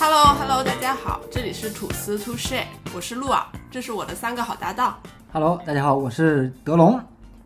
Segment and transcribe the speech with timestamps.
[0.00, 2.64] Hello，Hello，大家好，这里是吐司 To Share，
[2.94, 5.00] 我是陆尔，这是我的三个好搭档。
[5.30, 6.98] Hello，大家好，我是德龙。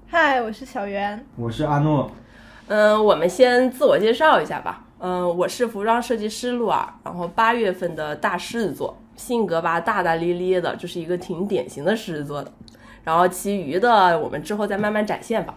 [0.07, 1.27] 嗨，我是小袁。
[1.35, 2.09] 我是阿诺。
[2.69, 4.85] 嗯，我们先自我介绍一下吧。
[5.01, 12.53] 嗯，我是服装设计师露尔，然后八月份的大狮子座，性格吧大大咧咧的，就是一个挺典型的狮子座的。
[13.03, 15.53] 然后其余的我们之后再慢慢展现吧。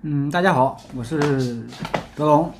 [0.00, 1.62] 嗯，大家好，我是
[2.16, 2.50] 德龙，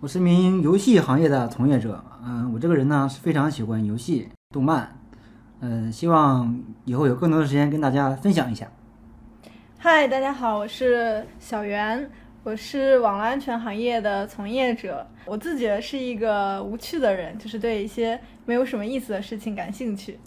[0.00, 2.04] 我是一名游戏行业的从业者。
[2.22, 4.94] 嗯，我这个人呢是非常喜欢游戏、动漫，
[5.60, 8.66] 嗯，希望以后有更多的时间跟大家分享一下。
[9.78, 12.10] 嗨，大家好，我是小袁，
[12.42, 15.06] 我是网络安全行业的从业者。
[15.24, 20.18] 我自己是一个无趣的人，就是对一些没有什么意思的事情感兴趣。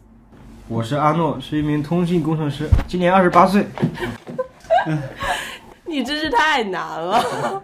[0.68, 3.66] 我是阿诺，是一名通信工程师，今年二十八岁。
[5.92, 7.64] 你真是太难了，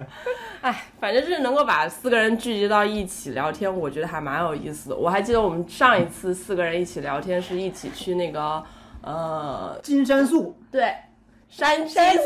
[0.61, 4.95] 哎，反正就是能够把四个人聚集到一起聊天，我觉得还蛮有意思的。
[4.95, 8.63] 我还记得我们上一次四个人一起聊天是一起去那个
[9.01, 10.91] 呃，金山宿，对，
[11.47, 12.23] 山山宿，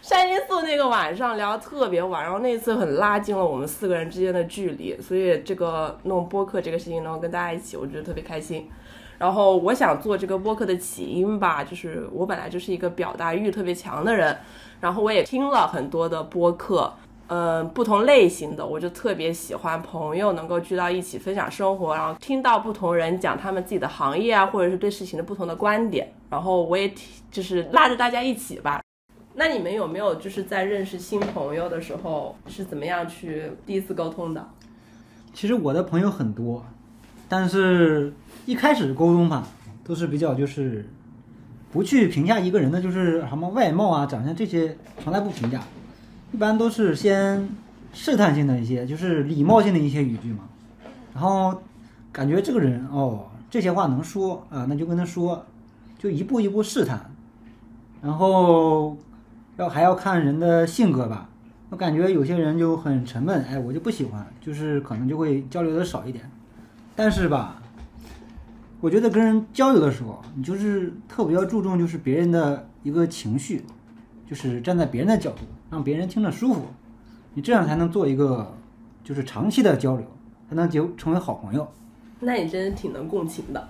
[0.00, 8.70] 山金宿 那个晚上聊得特别晚，然后那次很拉近了我们四个人之间的距离，所以这个弄播客这个事情能够跟大家一起，我觉得特别开心。
[9.18, 14.36] 然后我想做这个播客的起因吧，就是我本来就是一个表达欲特别强的人，
[14.80, 16.92] 然后我也听了很多的播客，
[17.28, 26.92] 嗯，不同类型的，我就特别喜欢朋友能够聚到一起分享生活，然后听到不同人讲他们自己的行业啊，或者是对事情的不同的观点，然后我也
[27.30, 28.82] 就是拉着大家一起吧。
[29.34, 34.46] 那你们有没有就是在认识新朋友的时候是怎么样去第一次沟通的？
[35.34, 36.64] 其实我的朋友很多，
[37.28, 38.14] 但是
[38.46, 39.46] 一开始沟通吧，
[39.82, 40.88] 都是比较就是
[41.72, 45.60] 不去评价一个人的，就是什么外貌啊、长相这些，从来不评价，
[46.32, 47.48] 一般都是先
[47.92, 50.44] 试探性的一些，就是礼貌性的一些语句嘛。
[51.12, 51.60] 然后
[52.12, 55.44] 感觉这个人哦，这些话能说啊，那就跟他说，
[55.98, 57.10] 就一步一步试探，
[58.00, 58.96] 然后
[59.56, 61.28] 要还要看人的性格吧。
[61.70, 66.30] 我感觉有些人就很沉闷，哎，我就不喜欢，就是可能就会交流的少一点。
[66.94, 67.60] 但是吧，
[68.80, 73.64] 我觉得跟人交流的时候，你就是特别要注重就是别人的一个情绪，
[74.28, 76.62] 就是站在别人的角度，让别人听着舒服，
[77.34, 78.54] 你这样才能做一个
[79.02, 80.06] 就是长期的交流，
[80.48, 81.66] 才能结成为好朋友。
[82.20, 83.68] 那你真是挺能共情的。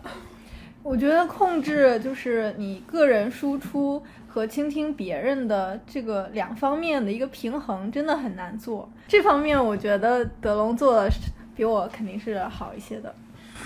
[0.82, 8.88] 我觉得控制就是你个人输出和倾听别人的这个两方面的一个平衡，真的很难做。
[9.08, 11.10] 这方面我觉得德龙做的
[11.56, 13.14] 比我肯定是好一些的。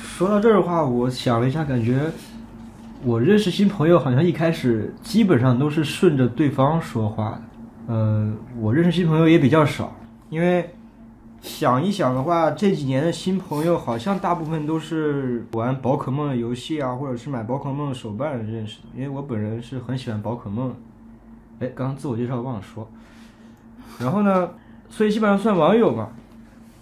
[0.03, 2.11] 说到这儿的话，我想了一下，感觉
[3.05, 7.43] 我认识新朋友好像一开始基本上都是顺着对方说话的。
[7.95, 9.97] 呃，我认识新朋友也比较少，
[10.29, 10.71] 因为
[11.41, 18.89] 想一想的话，这几年的新朋友好像大部分都是玩宝可梦的游戏啊，或者是买宝可梦手办认识的。
[18.95, 20.75] 因为我本人是很喜欢宝可梦。
[21.61, 22.89] 哎，刚刚自我介绍忘了说。
[23.99, 24.51] 然后呢，
[24.89, 26.09] 所以基本上算网友嘛。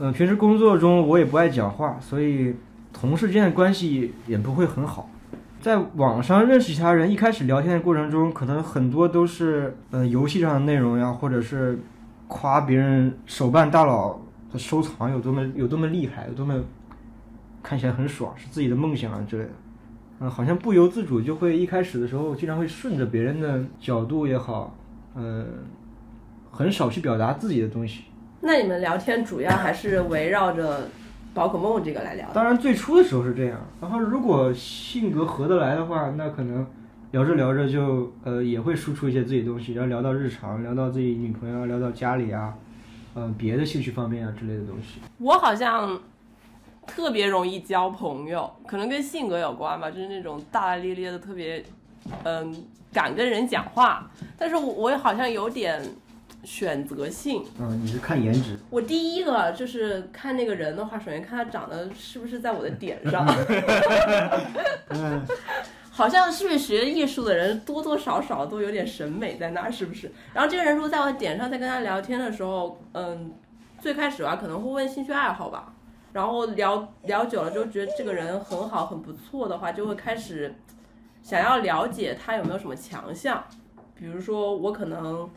[0.00, 2.54] 嗯、平时工作中我也不爱讲话，所以
[2.98, 5.08] 同事之间的关系也不会很好。
[5.60, 11.78] 在网上认识其他人，一开始聊天的过程中，可能很多都是呃游戏上的内容呀，或者是
[12.26, 14.18] 夸别人手办大佬
[14.52, 16.60] 的收藏有多么有多么厉害，有多么
[17.62, 19.50] 看起来很爽，是自己的梦想啊之类的。
[20.20, 24.76] 嗯，好像不由自主就会一开始的时候，经常会顺着别人的角度也好，
[25.14, 25.46] 嗯、
[26.50, 28.04] 很少去表达自己的东西。
[28.40, 30.88] 那你们聊天主要还是围绕着
[31.38, 32.34] 宝可梦这个来聊的？
[32.34, 33.60] 当然，最初的时候是这样。
[33.80, 36.66] 然后，如果性格合得来的话，那可能
[37.12, 42.52] 聊着聊着就呃也会输出一些自己东西，然后聊到日常，聊到自己女朋友，聊到家里啊，
[43.14, 45.00] 呃别的兴趣方面啊之类的东西。
[45.18, 45.96] 我好像
[46.84, 51.64] 特别容易交朋友，可能跟性格有关吧，就是那种大大咧咧的，特别
[52.24, 52.52] 嗯
[52.92, 55.80] 敢跟人讲话，但是我我也好像有点
[56.44, 57.44] 选择性。
[57.58, 63.26] 嗯，你是看颜值，我第一个就是看那个人的话，首先看他长得是不是在我的点 上。
[64.88, 65.22] 嗯，
[65.90, 70.10] 好像是不是学艺术的人多多少少都有点审美在那儿，是不是？
[70.32, 73.32] 然后这个人如果在我的点上，在跟他聊天的时候，嗯，
[73.80, 75.72] 最开始吧可能会问兴趣爱好吧，
[76.12, 80.54] 然后聊聊久了之后觉得这个人很好很不错的话，就会开始
[81.22, 83.44] 想要了解他有没有什么强项，
[83.94, 85.28] 比如说我可能，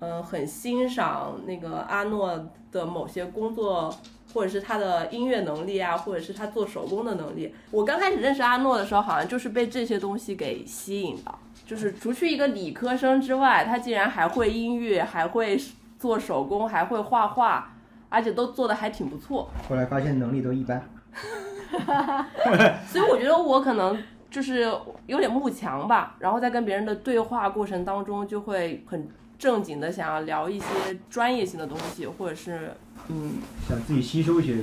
[0.00, 3.94] 嗯、很欣赏那个阿诺的某些工作，
[4.34, 7.54] 或者是他的音乐能力啊，或者是他做手工的能力。
[7.70, 11.34] 我刚开始认识阿诺的时候，好像就是被这些东西给吸引的，
[11.66, 15.60] 就是除去一个理科生之外，他竟然还会音乐，还会
[15.98, 17.72] 做手工，还会画画，
[18.08, 19.50] 而且都做的还挺不错。
[19.68, 20.82] 后来发现能力都一般。
[22.86, 23.96] 所以我觉得我可能
[24.30, 24.72] 就是
[25.06, 29.08] 有点慕强吧，然后在跟别人的对话过程当中，就会很
[29.40, 30.66] 正经的想要聊一些
[31.08, 32.72] 专业性的东西，或者是
[33.08, 34.58] 嗯，想自己吸收一些。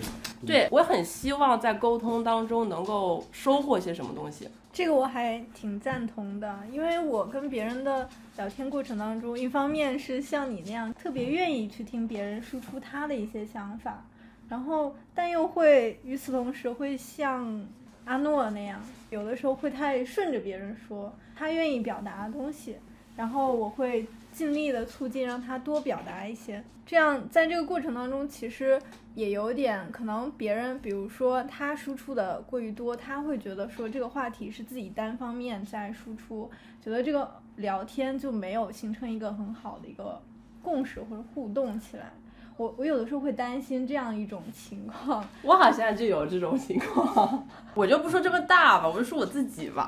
[0.45, 4.47] 对我很希望在沟通当中能够收获些什么东西。
[4.71, 8.07] 这个我还挺赞同的，因为我跟别人的
[8.37, 14.05] 聊天过程当中，一方面是像你那样特别愿意去听别人输出他的一些想法，
[14.47, 17.65] 然后但又会与此同时会像
[18.05, 18.79] 阿诺那样，
[19.09, 22.75] 有的时候会太顺着别人说他愿意表达的东西，
[23.15, 24.05] 然后我会
[24.37, 28.79] 尽力的促进让他多表达一些，这样在这个过程当中，其实
[29.15, 36.47] 也有点可能别人，比如说他输出的过于多，他会觉得说这个话题是自己单方面在输出，
[36.79, 40.21] 觉得这个聊天就没有形成一个很好的一个
[40.61, 42.13] 共识或者互动起来。
[42.57, 49.87] 我我有的时候会担心这样一种情况，我好像就有这种情况， 我就不说这么大吧，我就说我自己吧。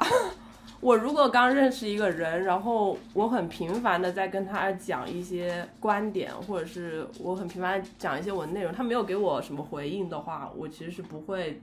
[0.81, 11.61] 我如果刚认识一个人，然后我很频繁的在跟他讲一些观点，或者是我很频繁的讲一些我的内容，他没有给我什么回应的话，我其实是不会，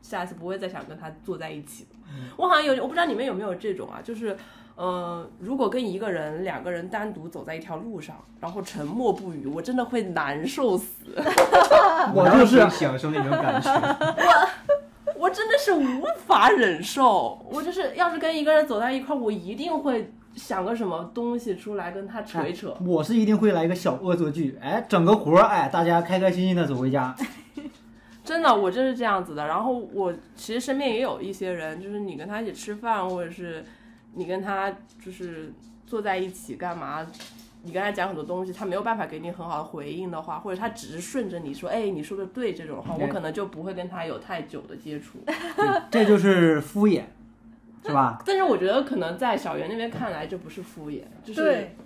[0.00, 1.90] 下次不会再想跟他坐在一起的。
[2.36, 4.36] 我好像有，我不知道你们有没有这种啊，就是，
[4.76, 10.86] 呃，如果跟一个人两个人单独走在一条路上，然后沉默不语，我真的会难受死。
[12.14, 13.70] 我就是很享受那种感觉。
[14.63, 14.63] 我
[15.30, 22.76] 真的是无法忍受，我就是要是跟一个人走在一块儿，我一定会想个什么东西出来跟他扯一扯。
[22.84, 27.14] 我是一定会来一个小恶作剧，哎，整个活儿，哎，大家开开心心的走回家。
[28.24, 29.46] 真的，我真是这样子的。
[29.46, 33.62] 然后我其实身边也有一些人，就是你跟他一起吃饭，或者是
[34.14, 34.72] 你跟他
[35.04, 35.52] 就是
[35.86, 37.06] 坐在一起干嘛，
[37.64, 45.18] 你跟他讲很多东西，他没有办法给你很好的回应的话，或者他只是顺着你说，哎，你说的对这种话，我可能就不会跟他有太久的接触。
[45.90, 47.02] 这就是敷衍，
[47.84, 48.22] 是吧？
[48.26, 51.76] 但是我觉得可能在小袁那边看来，这不是敷衍，就是对，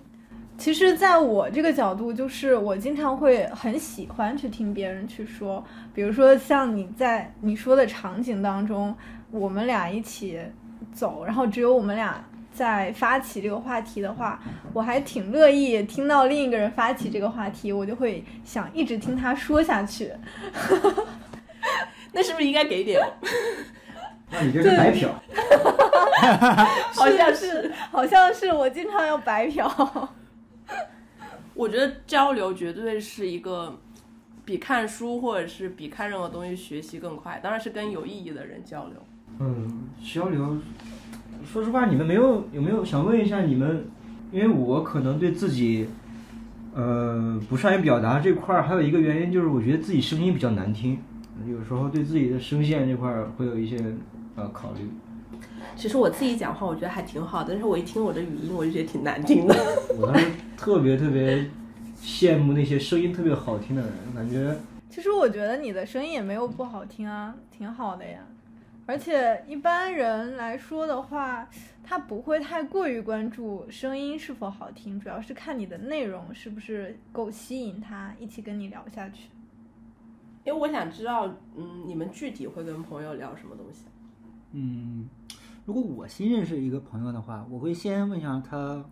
[0.56, 5.64] 其实，在我这个角度，就是我经常会很喜欢去听别人去说，
[5.94, 8.92] 比如说像你在你说的场景当中，
[9.30, 10.40] 我们俩一起
[10.92, 12.24] 走，然后只有我们俩
[12.58, 14.40] 在发起这个话题的话，
[14.72, 20.12] 我还挺乐意听到另一个人发起这个话题，我就会想一直听他说下去。
[22.10, 23.00] 那是不是应该给点？
[24.32, 25.08] 那你就是白嫖。
[26.92, 30.10] 好像是，好像是我经常要白嫖。
[31.54, 33.78] 我觉得交流绝对是一个
[34.44, 38.96] 比看书或者是比看任何东西学习更快，当然是跟有意义的人交流。
[39.38, 40.58] 嗯，交流。
[41.44, 43.84] 说实话，你们没有有没有想问一下你们？
[44.30, 45.88] 因为我可能对自己，
[46.74, 50.98] 呃，不善于表达这块儿，还有一个原因就是我觉得自己声音比较难听，
[51.46, 53.82] 有时候对自己的声线这块儿会有一些
[54.34, 54.90] 呃考虑。
[55.74, 59.56] 其实我自己讲话，我觉得还挺好的，但是我一听我的语音，我就觉得挺难听的。
[59.98, 60.26] 我当时
[60.58, 61.46] 特别特别
[62.02, 64.54] 羡慕那些声音特别好听的人，感觉
[64.90, 68.18] 其实我觉得你的声音也没有不好听啊，挺好的呀。
[68.88, 71.46] 而且一般人来说的话，
[71.84, 79.28] 他不会太过于关注声音是否好听，主要是看你的内容是不是够吸引他一起跟你聊下去。
[80.42, 83.84] 因为我想知道，嗯，你们具体会跟朋友聊什么东西？
[84.52, 85.06] 嗯，
[85.66, 88.82] 如果我新认识一个朋友的话，我会先问一下他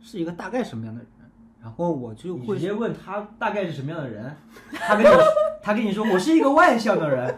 [0.00, 1.21] 是一个大概什么样的人，
[1.62, 4.34] 然后我就会直接问他大概是什么样的人，
[4.72, 5.16] 他跟你
[5.62, 7.32] 他跟你说我是一个外向的人，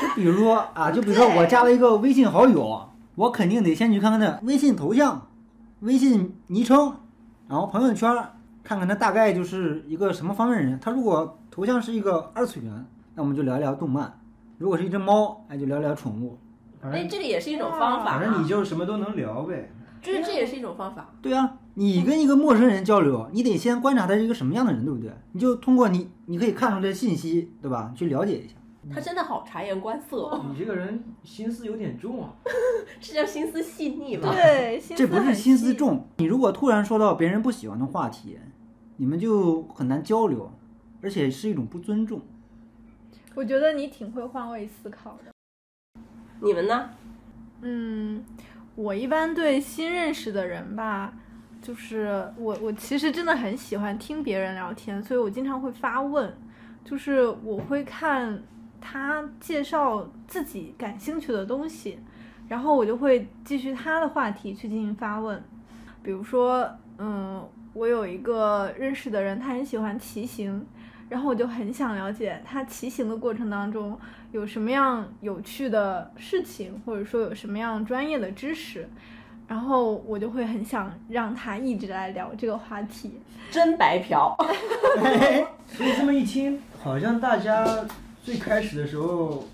[0.00, 5.28] 就比如说啊，就比如说我加了一个微信好友，我肯定得先去看看他微信头像、
[5.80, 6.92] 微信昵称，
[7.48, 8.12] 然后朋友圈，
[8.64, 10.80] 看看他大概就是一个什么方面的人。
[10.80, 14.06] 他如果头像是一个二次元，那我们就聊一聊动漫；
[14.58, 16.36] 如果是一只猫，哎，就聊聊宠物。
[16.82, 19.70] 哎，这个也是一种方法、反正你就什么都能聊呗。
[20.02, 21.10] 就是这也是一种方法。
[21.22, 25.10] 对啊，你跟一个陌生人交流，你得先观察他是一个什么样的人，对不对？
[25.32, 27.92] 你就通过你，你可以看出这信息，对吧？
[27.96, 28.54] 去了解一下。
[28.92, 32.34] 他真的好察言观色、哦，你这个人心思有点重啊。
[33.00, 34.34] 这叫心思细腻吧？
[34.34, 35.32] 对，心 这不是。
[35.32, 38.38] 心思重，你如果突然说到别人不喜欢的话题，
[38.96, 40.52] 你们就很难交流，
[41.00, 42.20] 而且是一种不尊重。
[43.34, 46.00] 我觉得你挺会换位思考的。
[46.40, 46.90] 你们呢？
[47.62, 48.24] 嗯，
[48.74, 51.14] 我一般对新认识的人吧，
[51.62, 56.36] 就是我我其实真的很喜欢听别人聊天，所以我经常会发问，
[56.84, 58.42] 就是我会看
[58.80, 62.00] 他介绍自己感兴趣的东西，
[62.48, 65.40] 然后我就会继续他的话题去进行发问。
[66.02, 70.66] 比如说，嗯，我有一个认识的人，他很喜欢骑行，
[71.08, 73.96] 然后我就很想了解他骑行的过程当中
[74.32, 78.88] 有什么样有趣的事情，或者说有什么样专业的知识，
[79.52, 83.20] 然后我就会很想让他一直来聊这个话题。
[83.50, 84.34] 真白嫖。
[85.68, 87.84] 所以这么一听，好像大家
[88.24, 89.46] 最开始的时候，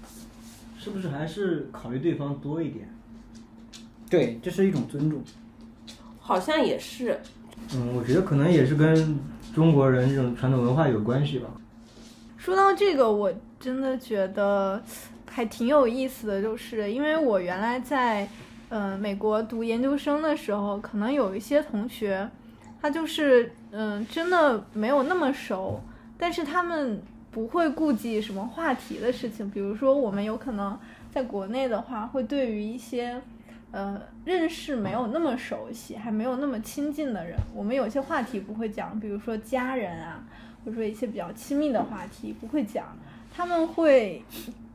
[0.79, 2.89] 是不是还是考虑对方多一点？
[4.09, 5.21] 对，这是一种尊重。
[6.21, 7.21] 好像也是，
[7.75, 9.19] 嗯，我觉得可能也是跟
[9.53, 11.49] 中国人这种传统文化有关系吧。
[12.37, 14.81] 说到这个，我真的觉得
[15.29, 18.29] 还挺有意思的，就是因为我原来在
[18.69, 22.29] 呃美国读研究生的时候，可能有一些同学，
[22.81, 25.81] 他就是嗯、真的没有那么熟，
[26.17, 30.79] 但是他们不会顾及什么话题的事情，比如说我们有可能
[31.11, 33.21] 在国内的话，会对于一些。
[33.71, 40.25] 呃，认识没有那么熟悉，还没有那么亲近的人，我们有些话题不会讲，比如说家人啊，
[40.65, 42.97] 或者说一些比较亲密的话题不会讲，
[43.31, 44.25] 他们会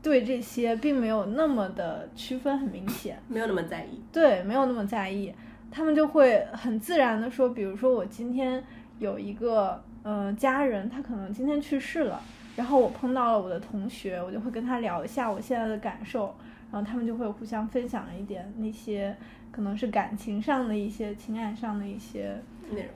[0.04, 4.02] 对这些并没有那么的区分很明显，没有那么在意。
[4.12, 5.34] 对，没有那么在意，
[5.70, 8.62] 他们就会很自然的说，比如说我今天
[8.98, 12.20] 有一个呃家人，他可能今天去世了，
[12.54, 16.34] 然后我碰到了我的同学，我就会跟他聊一下我现在的感受，
[16.70, 19.16] 然后他们就会互相分享一点那些
[19.50, 22.36] 可能是感情上的一些、情感上的一些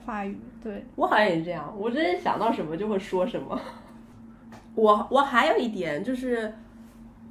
[0.05, 3.59] 话语，对，我好像也是这样，我真是想到什么就会说什么。
[4.75, 6.53] 我我还有一点就是，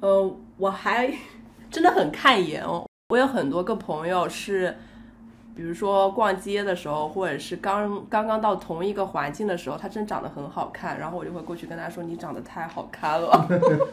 [0.01, 1.13] 呃，我还
[1.69, 2.85] 真的很看颜哦。
[3.09, 4.77] 我有很多个朋友是，
[5.55, 13.47] 比如说逛街的时候，或者是刚刚刚到同一个环境的时候，他真长得很好看，然后我就会过去跟他说：“你长得太好看了。”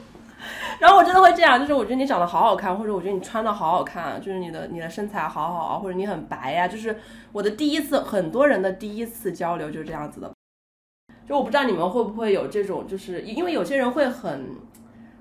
[0.79, 6.95] 然后我真的会这样，就是我觉得你长得好好看，或者我觉得你穿的好好看，就是你的你的身材好好啊，或者你很白呀、就是
[7.33, 10.31] 我的第一次，很多人的第一次交流就是这样子的。
[11.27, 14.51] 就我不知道你们会不会有这种，就是因为有些人会很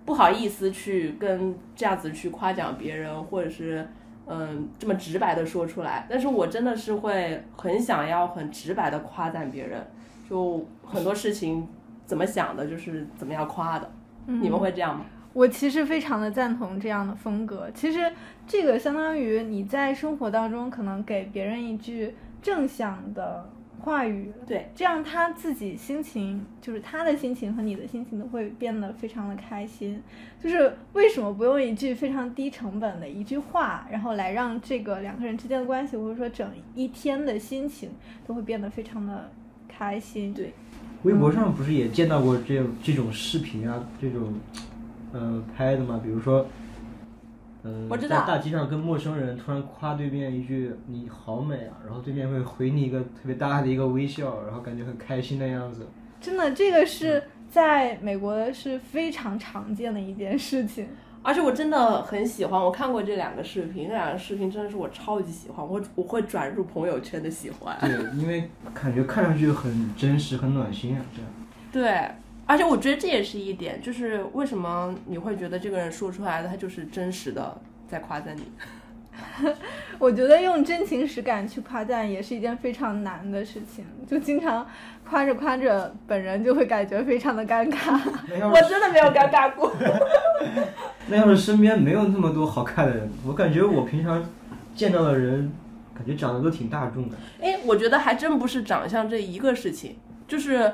[0.05, 3.88] 不好意思去跟这样子去夸奖别人，或者是
[4.27, 9.85] 嗯这么直白的说出来，但是我真的是会很想要很直白的夸赞别人，
[10.29, 11.67] 就很多事情
[12.05, 13.91] 怎么想的，就是怎么样夸的。
[14.27, 15.05] 你们会这样吗？
[15.33, 17.69] 我其实非常的赞同这样的风格。
[17.74, 18.12] 其实
[18.47, 23.47] 这个相当于你在生活当中可能给别人一句正向的
[23.86, 30.01] 话语，对，这样他自己心情，就是他的心情和你的心情都会变得非常的开心。
[30.42, 37.92] 就是为什么不用一句非常低成本的一句话，然后来让这个两个人之间的关系，或者说整一天的心情
[38.25, 39.30] 都会变得非常的
[39.68, 40.34] 开心？
[40.34, 40.51] 对
[41.04, 44.34] 微博上不是也见到过这这种视频啊，这种
[45.13, 46.01] 呃拍的嘛？
[46.04, 46.48] 比如说，
[47.65, 55.88] 嗯、我知道在大街上跟陌生人突然夸对面一句“你好美啊”，然后对面会回你一个特别大的一个微笑，然后感觉很开心的样子。
[56.22, 60.88] 真的，这个是在美国是非常常见的一件事情。
[61.27, 67.75] 而且我真的很喜欢，我看过这两个视频，这两个视频真的是我超级喜欢，我我会转入朋友圈的喜欢。
[67.81, 71.31] 对，因为感觉看上去很真实、很暖心啊，这样。
[71.72, 72.12] 对，
[72.46, 78.44] 而且我觉得这也是一点，就是为什么你会觉得这个人说出来的他就是真实的在夸赞你。
[79.98, 84.68] 我觉得用真情实感去夸赞也是一件非常难的事情，就经常
[85.10, 87.98] 夸着夸着，本人就会感觉非常的尴尬。
[88.52, 89.74] 我真的没有尴尬过。
[91.08, 94.22] 那要是身边没有那么多好看的人，我感觉我平常
[94.75, 95.50] 见到的人，
[95.94, 97.16] 感觉长得都挺大众的。
[97.42, 99.96] 哎，我觉得还真不是长相这一个事情，
[100.28, 100.74] 就是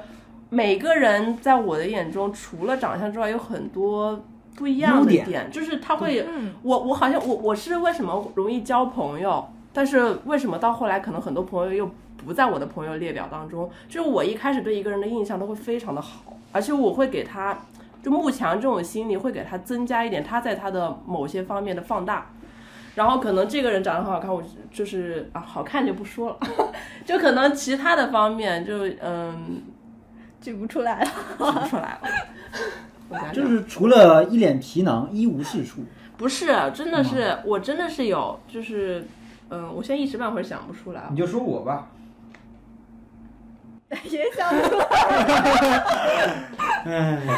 [0.54, 4.22] 每个人在我的眼中，除了长相之外，有很多
[4.56, 13.72] 不一样的点，就是他会，嗯，我我好像我我是为什么容易交朋友，但是为什么到后来可能很多朋友又不在我的朋友列表当中？
[13.88, 17.58] 就是我一开始对一个人的印象都会非常的好，而且我会给他，
[18.04, 22.30] 就慕强这种心理会给他增加一点他在他的某些方面的放大。
[22.94, 26.38] 然后可能这个人长得很好看，我就是啊，好看就不说了，
[27.08, 29.62] 就可能其他的方面就嗯
[30.42, 31.06] 举不出来了。
[31.06, 32.10] 举不出来了。
[33.32, 35.82] 就是除了一脸皮囊一无是处。
[36.18, 39.06] 不是，真的是我真的是有，就是
[39.50, 41.04] 嗯，我现在一时半会儿想不出来。
[41.12, 41.88] 你就说我吧，
[44.10, 44.86] 也想不出来。
[46.86, 47.20] 哎。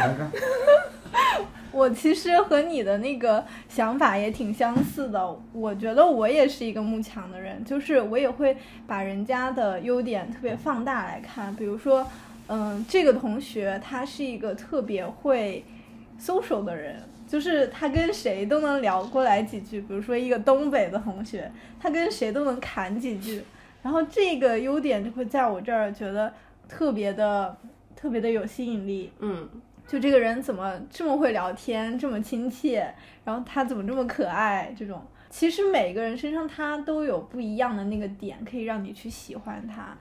[1.72, 5.36] 我其实和你的那个想法也挺相似的。
[5.52, 8.56] 我觉得我也是一个慕强的人，就是我也会
[8.86, 11.56] 把人家的优点特别放大来看。
[11.56, 12.06] 比如说，
[12.54, 15.66] 嗯，这个同学他是一个特别会
[16.20, 19.82] social 的人，就是他跟谁都能聊过来几句。
[19.82, 23.42] 比如说一个东北的同学，他跟谁都能侃几句。
[23.82, 26.32] 然后这个优点就会在我这儿觉得
[26.70, 27.58] 特别的、
[27.96, 29.12] 特别的有吸引力。
[29.18, 29.50] 嗯，
[29.88, 32.94] 就这个人怎么这么会聊天，这么亲切，
[33.26, 34.72] 然后他怎么这么可爱？
[34.78, 39.98] 这种其实每个人身上他都有不一样的那个点，可以让你去喜欢他。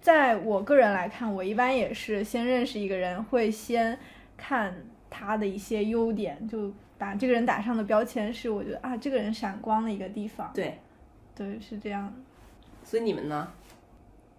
[0.00, 3.98] 在我个人来看，我一般也是先认识一个人，会先
[4.36, 4.74] 看
[5.10, 10.50] 他的一些优点，就把这个人打上的标签是我觉得啊，这个人闪光的一个地方。
[10.54, 10.78] 对，
[11.34, 12.12] 对，是这样。
[12.84, 13.48] 所以你们呢？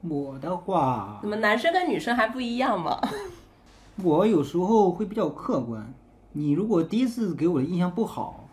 [0.01, 2.99] 我的话怎，么男生跟女生还不一样吗？
[4.01, 5.93] 我有时候会比较客观。
[6.31, 8.47] 你如果第一次给我的印象不好，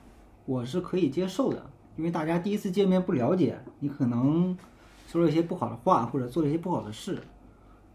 [0.45, 4.59] 我是可以接受的，因为大家第一次见面不了解，你可能
[5.07, 7.19] 说了一些不好的话，或者做了一些不好的事。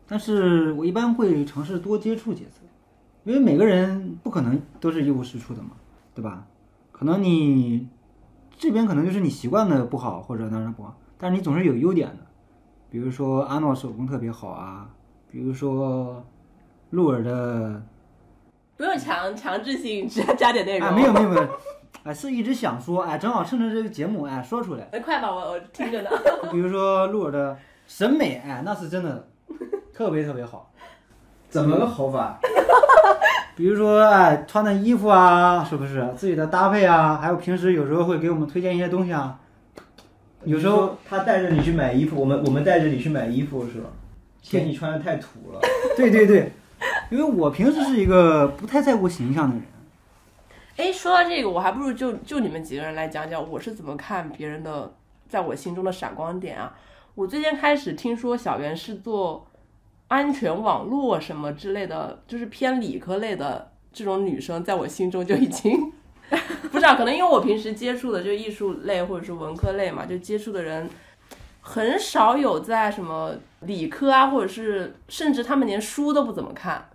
[0.07, 2.61] 但是我一般会尝试多接触几次，
[3.23, 5.71] 因为每个人不可能都是一无是处的嘛，
[6.13, 6.45] 对吧？
[6.91, 7.87] 可能你
[8.57, 12.27] 这边可能就是你习惯的不好，或者当然不好，但是你总是有优点的，
[12.89, 14.89] 比如说阿诺手工特别好啊，
[15.31, 16.25] 比如说
[16.89, 17.81] 鹿儿的
[18.75, 20.87] 不用强强制性只要加点内容。
[20.89, 21.47] 啊，没有没有没有，
[22.03, 24.87] 哎，是一直想说，哎，正好趁着这个节目，哎，说出来。
[24.91, 26.09] 哎，快吧，我我听着呢。
[26.51, 27.57] 比如说鹿儿的
[27.87, 29.27] 审美，哎，那是真的
[29.93, 30.71] 特别特别好。
[31.49, 32.39] 怎么个好法？
[33.55, 37.19] 比如说，哎，穿的衣服啊，是不是自己的搭配啊？
[37.21, 39.37] 还有平时有时候会给我们推荐一些东西啊。
[40.43, 43.89] 有时候他带着你去买衣服，我们我们带着你去买衣服是吧？
[44.41, 45.59] 嫌你穿的太土了。
[45.95, 46.51] 对对对，
[47.11, 49.63] 因为我平时是一个不太在乎形象的人。
[50.77, 54.93] 哎，说到这个，我还不如就就你们几个人来讲讲我是怎么看别人的，
[55.27, 56.75] 在我心中的闪光点啊。
[57.13, 59.45] 我最近开始听说小袁是做
[60.07, 65.91] 安全网络什么之类的，就是偏理科类的这种女生，在我心中就已经
[66.71, 70.89] 不知道，可能因为我平时接触的就艺术类或者是文科类嘛，就接触的人
[71.59, 76.89] 很少有在什么理科啊，或者是甚至他们连书都不怎么看，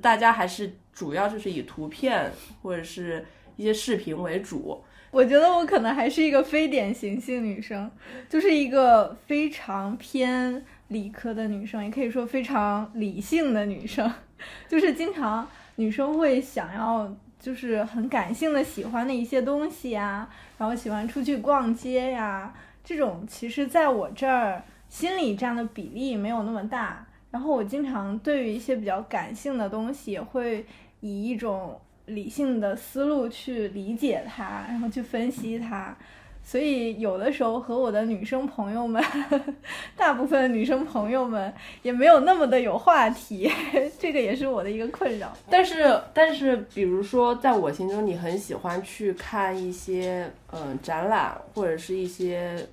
[0.00, 2.28] 大家还是主要就是以图片
[2.60, 3.24] 或者是
[3.56, 4.82] 一些视频为主。
[5.12, 7.88] 我觉得我可能还是一个非典型性女生，
[8.28, 14.12] 就是一个非常偏理科的女生，也可以说非常理性的女生，
[14.68, 30.66] 就是经常女生会想要就是很感性的喜欢的一些东西呀，然后喜欢出去逛街呀，这种其实在我这儿心里占的比例没有那么大，然后我经常对于一些比较感性的东西也会
[31.00, 35.96] 以一种理性的思路去理解它，然后去分析它。
[36.44, 39.04] 所以有的时候和我的女生朋友们，
[39.94, 43.50] 大部分女生朋友们也没有那么的有话题，
[44.00, 45.30] 这个也是我的一个困扰。
[45.50, 52.66] 但是，但是，比如说，在我心中，你很喜欢去看一些嗯展览，或者是一些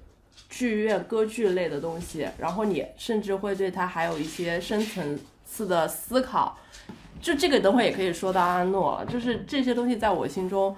[0.48, 6.58] 剧院歌剧类的东西，然后你甚至会对它还有一些深层次的思考。
[7.22, 9.06] 就这个，等会儿也可以说到阿诺了。
[9.06, 10.76] 就是这些东西在我心中，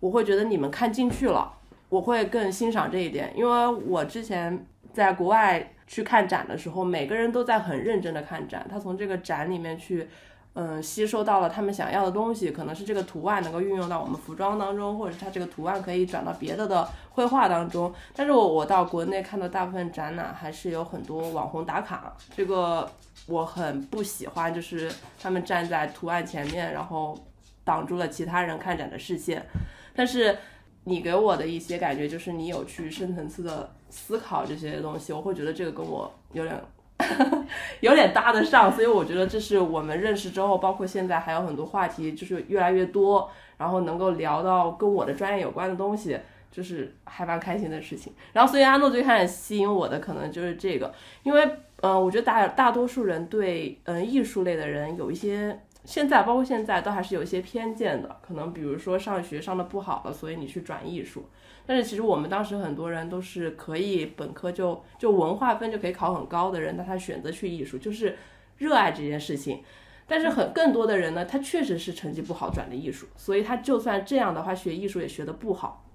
[0.00, 1.52] 我会觉得你们看进去了，
[1.88, 10.08] 我会更欣赏这一点，因为我之前在国外去看展的时候，每个人都在很认真的看展，他从这个展里面去。
[10.54, 17.94] 嗯，吸收到了他们想要的东西，可能是这个图案能够运用到我们服装当中，或者是它这个图案可以转到别的的绘画当中。
[18.16, 22.90] 但是我我到国内看到大部分展览还是有很多网红打卡，这个
[23.30, 27.16] 我很不喜欢，就是他们站在图案前面，然后
[27.64, 29.46] 挡住了其他人看展的视线。
[29.94, 30.36] 但是
[30.84, 36.60] 你给我的一些感觉就是你有去深层次的思考这些东西，我会觉得这个跟我有点。
[37.80, 46.18] 有点搭得上，所以我觉得这是我们认识之后，包括现在还有很多话题，就是越来越多，然后能够聊到跟我的专业有关的东西，
[46.52, 48.12] 就是还蛮开心的事情。
[48.34, 55.60] 然后，所以阿诺最开始吸引我的可能就是这个，因为、呃我觉得大大多数人对嗯、呃艺术类的人有一些。
[55.82, 61.24] 现在包括现在都还是有一些偏见的，可能比如说上学上的不好了，所以你去转艺术。
[61.64, 68.14] 但是其实我们当时很多人都是可以本科就就文化分就可以考很高的人，但他选择去艺术，就是
[68.58, 69.62] 热爱这件事情。
[70.06, 75.86] 但是很更多的人呢，他确实是成绩不好转的艺术，所以他就算这样的话学艺术也学得不好。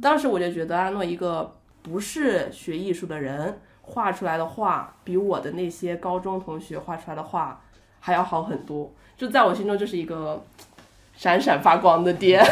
[0.00, 7.60] 当时我就觉得阿诺一个不是学艺术的人画出来的画，比我的那些高中同学画出来的画
[8.00, 8.90] 还要好很多。
[9.16, 10.42] 就在我心中，就是一个
[11.14, 12.42] 闪闪发光的爹，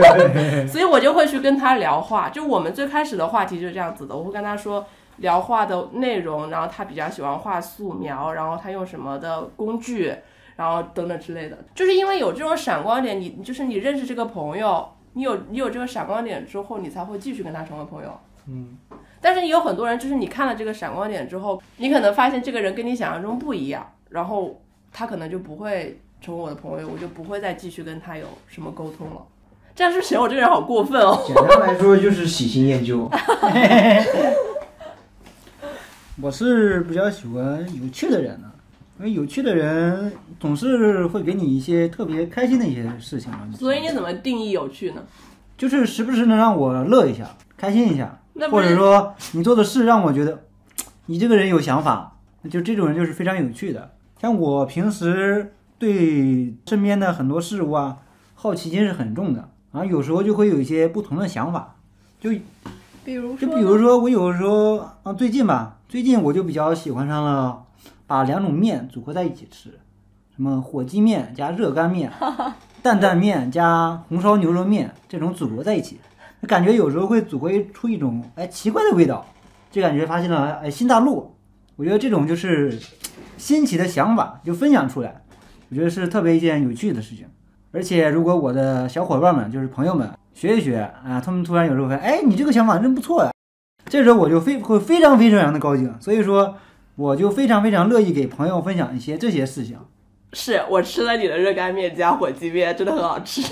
[0.68, 2.28] 所以我就会去跟他聊画。
[2.28, 4.86] 就我们最开始的话题就是这样子的，我会跟他说
[5.16, 10.14] 聊画的内容，然后他比较喜欢画素描，然后他用什么的工具，
[10.54, 11.58] 然后等等之类的。
[11.74, 18.20] 就是因为有这种闪光点，你就是你认识这个朋友，你有你有这个闪光点之后，你才会继续跟他成为朋友。
[18.46, 18.76] 嗯，
[19.26, 24.62] 但是也有很多人，就是你看了这个闪光点之后，你可能发现这个人跟你想象中不一样，然后
[24.92, 29.20] 他可能就不会成为我的朋友，我就不会再继续跟他有什么沟通了。
[29.74, 31.20] 这样是不是显得我这个人好过分哦？
[31.26, 33.10] 简单来说就是喜新厌旧。
[36.22, 38.52] 我是比较喜欢有趣的人呢，
[39.00, 43.40] 因为有趣的人总是会给你一些特别开心的一些事情嘛。
[43.58, 45.02] 所以你怎么定义有趣呢？
[45.58, 50.44] 就是时不时能让我乐一下，开心一下，或者说你做的事让我觉得
[51.06, 52.18] 你这个人有想法，
[52.50, 53.92] 就这种人就是非常有趣的。
[54.20, 57.98] 像我平时对身边的很多事物啊，
[58.34, 61.76] 好奇心是很重的，然后有时候就会有一些不同的想法，
[62.18, 62.30] 就
[63.04, 67.62] 比如就，比如说，我有时候啊，最近吧，最近我就比较喜欢上了
[68.06, 69.78] 把两种面组合在一起吃，
[70.34, 72.10] 什么火鸡面加热干面，
[72.82, 76.00] 担担面加红烧牛肉面这种组合在一起，
[76.46, 79.26] 感觉有时候会组合出一种哎奇怪的味道，
[79.70, 81.34] 就感觉发现了哎新大陆。
[81.76, 82.78] 我觉得这种就是
[83.36, 85.22] 新奇的想法就分享出来，
[85.68, 87.26] 我觉得是特别一件有趣的事情。
[87.72, 93.30] 而且如果我的小伙伴们，就是朋友们学一学啊，他们突然有时候会，哎，你这个想法真不错呀，
[93.84, 96.56] 这时候我就非会非常非常非常的高兴，所以说
[96.94, 99.76] 我就非常非常乐意给朋友分享一些这些事情。
[100.32, 103.42] 是我吃了你的热干面加火鸡面，真的很好吃。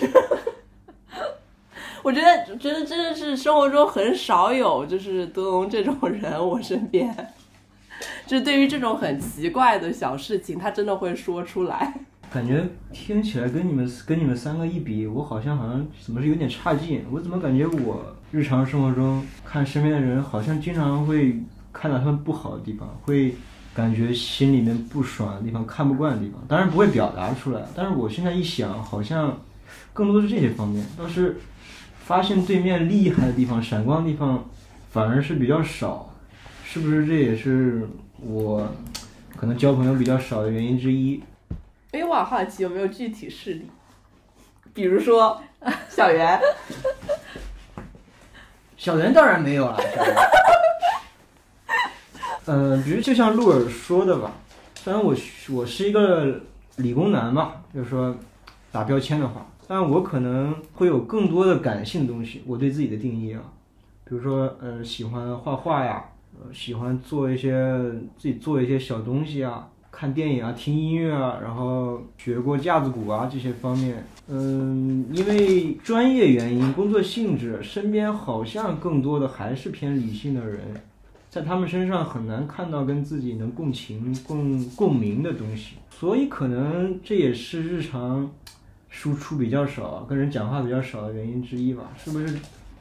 [2.04, 7.32] 我觉得，觉得真的是生活中很少有就是德龙这种人，我身边，
[8.26, 11.94] 就对于这种很奇怪的小事情，他真的会说出来。
[12.30, 12.62] 感觉
[12.92, 17.02] 听起来跟你们跟你们三个一比，我好像好像怎么是有点差劲？
[17.10, 21.40] 我怎么感觉我日常生活中看身边的人，好像经常会
[21.72, 23.34] 看到他们不好的地方，会
[23.72, 27.62] 感觉心里面不爽的地方、看不惯的地方，当然不会表达出来。
[27.74, 29.40] 但是我现在一想，好像
[29.94, 31.38] 更多是这些方面，倒是
[32.04, 34.44] 发现对面厉害的地方、闪光的地方，
[34.90, 36.10] 反而是比较少。
[36.64, 37.88] 是不是这也是
[38.20, 38.68] 我
[39.36, 41.22] 可能交朋友比较少的原因之一？
[41.92, 43.70] 因为我好好奇有没有具体事例，
[44.74, 45.40] 比如说
[45.88, 46.40] 小袁，
[48.76, 49.76] 小袁当然没有了。
[49.80, 50.16] 小袁
[52.46, 54.32] 呃，比如就像鹿尔说的吧，
[54.74, 55.14] 虽然我
[55.50, 56.40] 我是一个
[56.76, 58.14] 理工男嘛，就是说
[58.72, 63.40] 打标签的话，但我可能会有更多的感性东西，我对自己的定义啊，
[64.04, 66.04] 比如说呃喜欢画画呀，
[66.38, 67.50] 呃喜欢做一些
[68.16, 74.04] 自己做一些小东西啊，看电影啊，听音乐啊，然后学过架子鼓啊这些方面。
[74.26, 80.60] 嗯，因为专业原因、工作性质，身边好像更多的还是偏理性的人，
[81.28, 88.30] 在他们身上很难看到跟自己能共情、共共鸣的东西，所以可能这也是日常
[88.94, 91.90] 输出比较少、跟人讲话比较少的原因之一吧？
[91.98, 92.38] 是不是有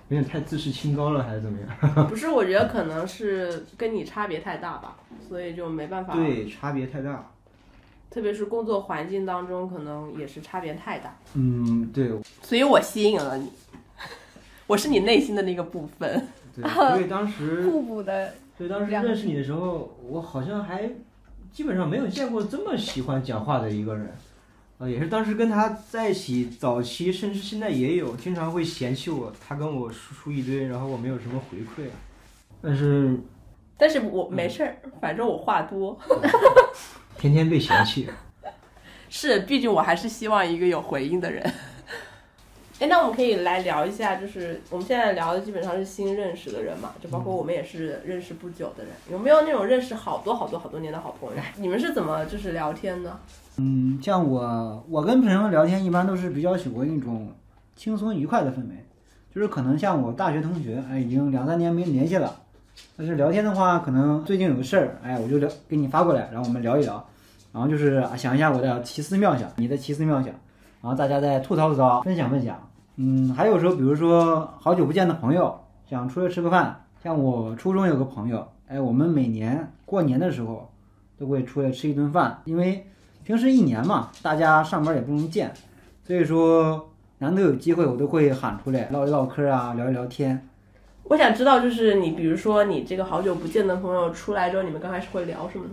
[0.10, 2.08] 点太自视清高了，还是怎么样？
[2.08, 4.97] 不是，我觉得可能是跟你差别太大吧，
[5.28, 6.13] 所以就没办法。
[6.13, 7.32] 对，差别太大。
[8.12, 12.12] 特别是工作环境当中，可能也是差别太大，嗯，对，
[12.43, 13.49] 所以我吸引了你，
[14.67, 16.28] 我是你内心的那个部分。
[16.56, 20.88] 对，所以当时互补的，所以当时认识你的时候，我好像还
[21.52, 24.13] 基本上没有见过这么喜欢讲话的一个人，
[24.79, 31.88] 啊，也是当时跟他在一起早期，甚至现在也有，经常会嫌弃我，他跟我输出一堆，然后我没有什么回馈，
[32.62, 33.17] 但是
[33.77, 35.97] 但是我没事儿，反正我话多。
[37.17, 38.09] 天天被嫌弃。
[39.09, 41.43] 是，毕竟我还是希望一个有回应的人。
[42.79, 51.41] 哎，那我们可以来聊一下，就是我们现在聊的基本上是新认识的人嘛，就包括我们也是认识不久的人，有没有那种认识好多好多好多年的好朋友？
[51.57, 53.19] 你们是怎么就是聊天呢？
[53.57, 57.29] 嗯，像我，我跟朋友聊天一般都是比较喜欢一种
[57.75, 58.85] 轻松愉快的氛围，
[59.33, 62.35] 就是可能像我大学同学，哎，已经两三年没联系了，
[62.97, 67.05] 但是聊天的话，可能最近有个事儿，哎，我就聊给你发过来，然后我们聊一聊，
[67.51, 70.33] 然后就是啊想一下我的奇思妙想，你的奇思妙想，
[70.81, 72.57] 然后大家再吐槽吐槽，分享分享。
[72.95, 75.55] 嗯，还有时候，比如说好久不见的朋友，
[75.87, 80.71] 想出来吃个饭，像我初中有个朋友，哎，我们每年过年的时候
[81.19, 82.85] 都会出来吃一顿饭，因为
[83.25, 85.53] 平时一年嘛，大家上班也不容易见，
[86.05, 90.45] 所以说难得有机会，我都会喊出来唠一唠嗑啊，聊一聊天。
[91.05, 95.71] 我想知道，就是你，比如说你这个好久不见的朋友出来之后，你们刚开始会聊什么呢？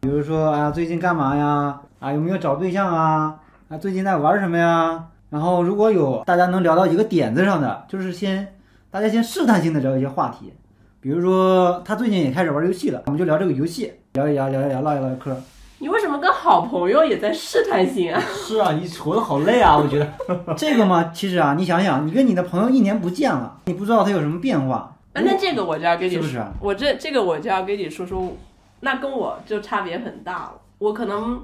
[0.00, 1.80] 比如说啊，最近干嘛呀？
[1.98, 3.40] 啊，有没有找对象啊？
[3.68, 5.06] 啊，最近在玩什么呀？
[5.30, 8.54] 然后如果有大家能聊到一个点子上的，就是先
[8.90, 10.52] 大家先试探性的聊一些话题，
[11.00, 15.34] 比如说他最近也开始玩游戏了，我们就聊这个游戏，聊一聊，聊一聊，唠一唠嗑。
[15.82, 18.20] 你为什么跟好朋友也在试探性啊？
[18.20, 20.06] 是啊，你活得好累啊，我觉得。
[20.54, 26.52] 这个嘛，其实啊，你想想，你跟你的朋友一年不见了，你不知道他有什么变化，啊那这个我就要跟你说，是不是啊？
[26.60, 28.30] 我这这个我就要跟你说说，
[28.80, 30.52] 那跟我就差别很大了。
[30.76, 31.40] 我可能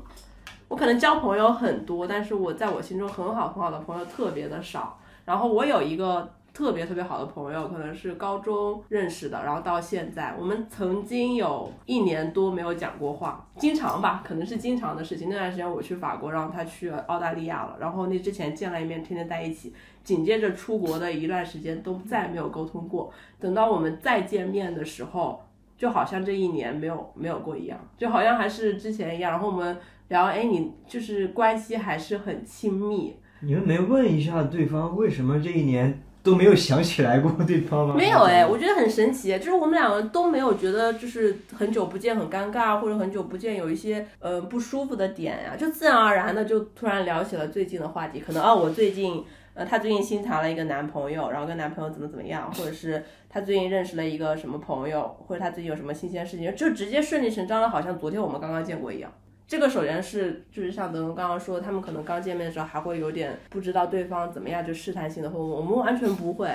[0.68, 4.98] 我可能交朋友很多，但是我在我心中很好很好的朋友特别的少。
[5.24, 15.28] 然后我有一个特别特别好的朋友，可能是高中认识的，然后到现在，我们曾经有一年多没有讲过话，经常吧，可能是经常的事情。
[15.28, 23.12] 那段时间我去法国，然后他去澳大利亚了，然后那之前见了一面，天天在一起，紧接着出国的一段时间都再没有沟通过。
[23.38, 25.44] 等到我们再见面的时候，
[25.76, 29.32] 就好像这一年没有没有过一样，就好像还是之前一样。
[29.32, 29.76] 然后我们
[30.08, 37.94] 聊，哎，你就是关系还是很亲密，你们没问一下对方为什么这一年都没有想起来过对方吗？
[37.96, 59.12] 没有哎，我觉得很神奇，就是我们两个都没有觉得就是很久不见很尴尬，或者很久不见有一些呃不舒服的点呀、就自然而然的就突然聊起了最近的话题，可能啊我最近呃她最近新谈了一个男朋友，然后跟男朋友怎么怎么样，或者是她最近认识了一个什么朋友，或者她最近有什么新鲜事情，就直接顺理成章的，好像昨天我们刚刚见过一样。
[59.48, 66.50] 这个首先是就是像德龙刚刚说，他们可能刚见面的时候还会有点不知道对方怎么样，就试探性的会问，我们完全不会。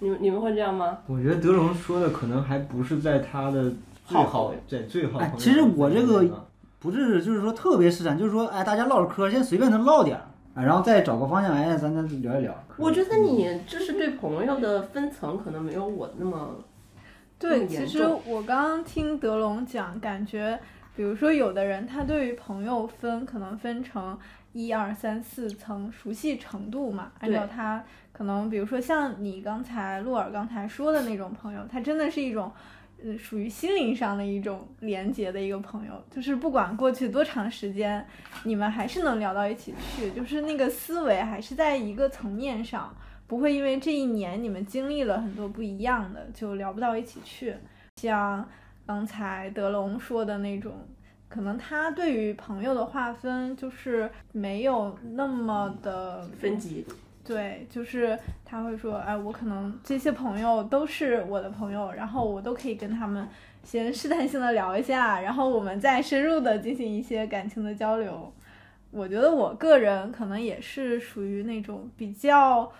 [0.00, 0.98] 你们你们会这样吗？
[1.06, 3.72] 我觉得德龙说的可能还不是在他的
[4.06, 6.46] 最好好在最好哎其实我这个
[6.78, 10.22] 不是就是说特别试探，就是说哎大家唠着嗑，先随便的唠点儿，
[10.54, 12.54] 啊，然后再找个方向，哎咱咱聊一聊。
[12.76, 16.56] 我觉得你就是对朋友的分层可能没有我那么
[17.38, 20.58] 对，其实我刚刚听德龙讲，感觉
[20.96, 24.18] 比如说有的人他对于朋友分可能分成
[24.52, 32.52] 一二三四层熟悉程度嘛，按照他可能比如说像你刚才洛尔刚才说的那种朋友，他真的是一种。
[33.02, 38.06] 呃，属于心灵上的一种连接的一个朋友，就是不管过去多长时间，
[38.44, 47.54] 你们还是能聊到一起去，就是那个思维还是在一个层面上，不会因为这一年你们经历了很多不一样的，就聊不到一起去。
[47.96, 48.48] 像
[48.86, 50.72] 刚才德龙说的那种，
[51.28, 56.86] 可能他对于朋友的划分就是没有那么的分级。
[57.24, 63.26] 对，就是他会说，哎，我可能这些朋友都是我的朋友，然后我都可以跟他们
[63.62, 68.30] 先试探性的聊一下，然后我们再深入的进行一些感情的交流。
[68.90, 72.70] 我觉得我个人可能也是属于那种比较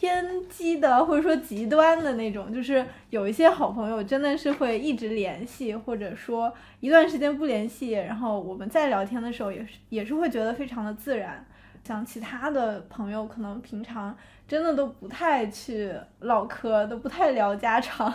[0.00, 11.44] 偏激的，或者说极端的那种，就是有一些好朋友真的是会一直联系，或者说一段时间不联系，然后我们再聊天的时候也是也是会觉得非常的自然。
[11.84, 14.16] 像其他的朋友，可能平常
[14.48, 18.10] 真的都不太去唠嗑，都不太聊家常。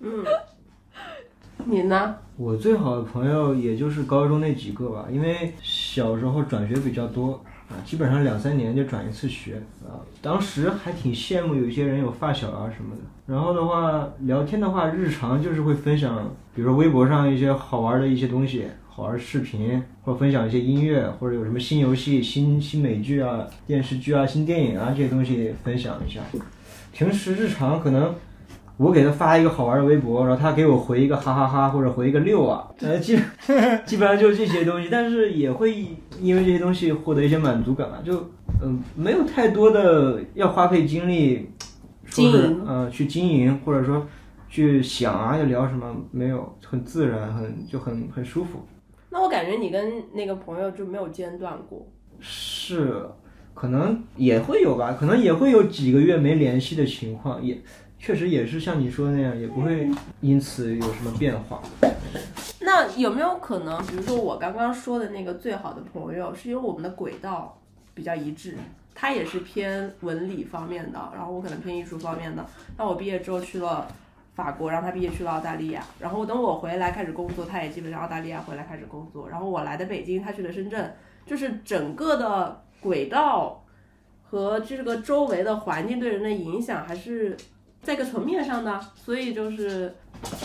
[0.00, 0.24] 嗯，
[1.66, 2.16] 你呢？
[2.36, 10.00] 我最好的朋友也就是高中那几个吧，因为小时候转学比较多啊，基本上两三年就转一次学啊。
[10.22, 13.02] 当时还挺羡慕有一些人有发小啊什么的。
[13.26, 26.20] 然后的话，聊天的话，日常就是会分享，比如说微博上一些好玩的一些东西，好玩的视频，或者分享一些音乐，或者有什么新游戏、新新美剧啊、电视剧啊、新电影啊这些东西分享一下。
[26.90, 28.14] 平时日常可能
[28.78, 33.18] 我给他发一个好玩的微博，然后他给我回一个哈哈哈或者回一个六啊，呃，基
[33.84, 35.74] 基本上就是这些东西，但是也会
[36.20, 38.30] 因为这些东西获得一些满足感嘛，就
[38.62, 41.50] 嗯、没有太多的要花费精力，
[42.08, 44.06] 经营呃去经营或者说
[44.48, 48.60] 去想啊要聊什么，没有，很自然，很就很很舒服。
[49.10, 51.86] 那我感觉你跟那个朋友就没有间断过。
[52.20, 53.08] 是，
[53.54, 57.60] 可能也会有吧，可能也会有几个月没联系的情况，也
[57.98, 59.88] 确实也是像你说的那样，也不会
[60.20, 61.60] 因此有什么变化。
[62.60, 67.58] 那有没有可能，比如说我刚刚说的那个最好的朋友，是因为我们的轨道
[67.94, 68.56] 比较一致，
[68.94, 72.44] 他也是偏文理方面的，然后我可能偏艺术方面的。
[72.76, 73.86] 那我毕业之后去了
[74.34, 80.94] 法国，然后他毕业去了澳大利亚，然后等我回来开始工作，他也基本上澳大利亚回来开始工作，然后我来的北京，他去了深圳，
[81.26, 83.64] 就是整个的轨道
[84.22, 87.36] 和这个周围的环境对人的影响还是
[87.88, 89.90] 在一个层面上的，所以就是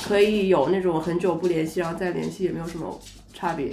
[0.07, 2.97] 可以有那种很久不联系，然后再联系也没有什么
[3.33, 3.69] 差别。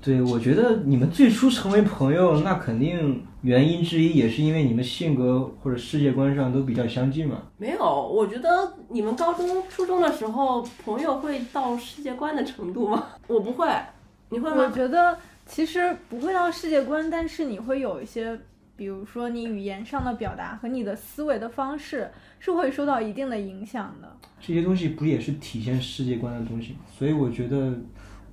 [0.00, 7.42] 对，我觉得你们最初成为朋友，那肯定原因之一也是因为你们性格或者世界观上都比较相近嘛。
[7.56, 13.08] 没有，我觉得你们高中、初中的时候，朋友会到世界观的程度吗？
[13.26, 13.68] 我不会，
[14.28, 14.70] 你会吗我？
[14.70, 18.38] 觉得其实不会到世界观，但是你会有一些，
[18.78, 24.08] 比如说你语言上的表达和你的思维的方式是会受到一定的影响的。
[24.40, 26.78] 这些东西不也是体现世界观的东西吗？
[26.96, 27.72] 所以我觉得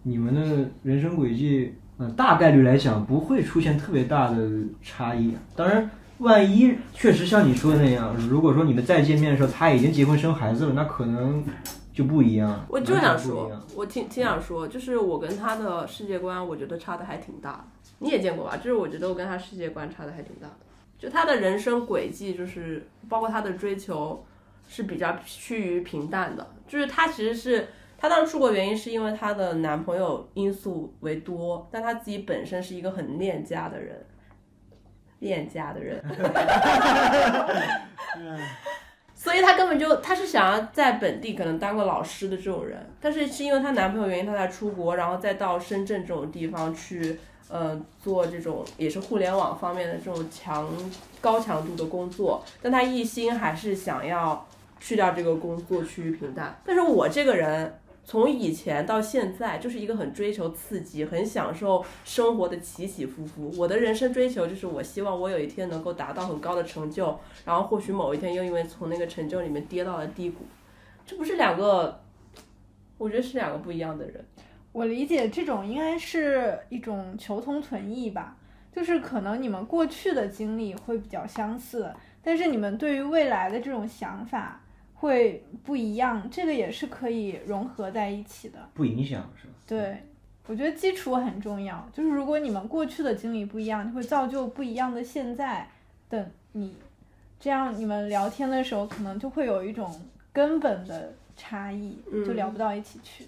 [0.03, 4.37] 你们的人生轨迹，嗯、大概率来讲不会出现特别大的
[4.83, 5.33] 差异。
[5.55, 11.43] 当然，万一确实像你说的那样，如果说你们再见面的时候他已经结婚生孩子了，那可能
[11.95, 12.65] 就不一样。
[12.67, 17.63] 我就想说，我挺挺想说，就是我跟他的世界观，我觉得差的还挺大的。
[17.99, 18.57] 你也见过吧？
[18.57, 20.57] 就是我觉得我跟他世界观差的还挺大的。
[20.99, 24.25] 就他的人生轨迹，就是包括他的追求，
[24.67, 26.45] 是比较趋于平淡的。
[26.67, 34.05] 就是他其实是他当时出国原因是因为她的男朋友因素为多，但她自己本身是一个很恋家的人，
[35.19, 36.03] 恋家的人。
[39.25, 47.17] 所以她根本就，她是想要在本地可能当个老师的这种人，但是是因为她男朋友原因，她才出国，然后再到深圳这种地方去，
[47.49, 50.71] 呃，做这种也是互联网方面的这种强
[51.19, 54.47] 高强度的工作，但她一心还是想要
[54.79, 56.55] 去掉这个工作，趋于平淡。
[56.63, 57.79] 但是我这个人。
[58.07, 63.51] 从以前到现在，就是一个很追求刺激、很享受生活的起起伏伏。
[63.57, 70.45] 我的人生追求就是，我希望我有一天能够达到很高的成就，然后或许某一天又因为从那个成就里面跌到了低谷，
[71.03, 71.99] 这不是两个，
[72.99, 74.23] 我觉得是两个不一样的人。
[74.71, 78.37] 我理解这种应该是一种求同存异吧，
[78.71, 81.91] 就是可能你们过去的经历会比较相似，
[82.21, 84.61] 但是你们对于未来的这种想法
[85.05, 88.57] 会不一样，这个也是可以融合在一起的。
[88.73, 89.53] 不影响是吧？
[89.67, 90.03] 对，
[90.47, 95.69] 我觉得基础很重要，就是如果你们过去的经历不一样，就会造就不一样的现在
[96.09, 96.75] 的你，
[97.39, 100.01] 这样你们聊天的时候可能就会有一种
[100.33, 103.27] 根本的差异，就聊不到一起去。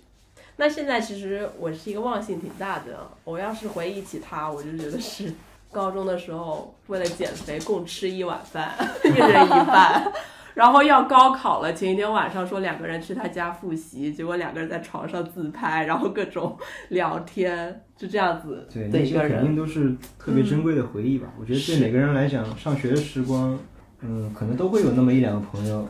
[0.56, 5.32] 那现在其实我是一个忘性挺大的，我要是回忆起他，我就觉得是
[5.72, 8.74] 高中的时候为了减肥共吃一碗饭，
[9.06, 10.12] 一人一半。
[10.58, 16.58] 然后要高考了，前一天晚上说两个人去他家复习，结果两个人在床上自拍，然后各种
[16.90, 19.56] 聊天，就这样子对，的一个那些肯定人。
[19.56, 21.28] 都是特别珍贵的回忆吧。
[21.40, 23.56] 我觉得对每个人来讲，上学的时光，
[24.02, 25.88] 嗯，可能都会有那么一两个朋友。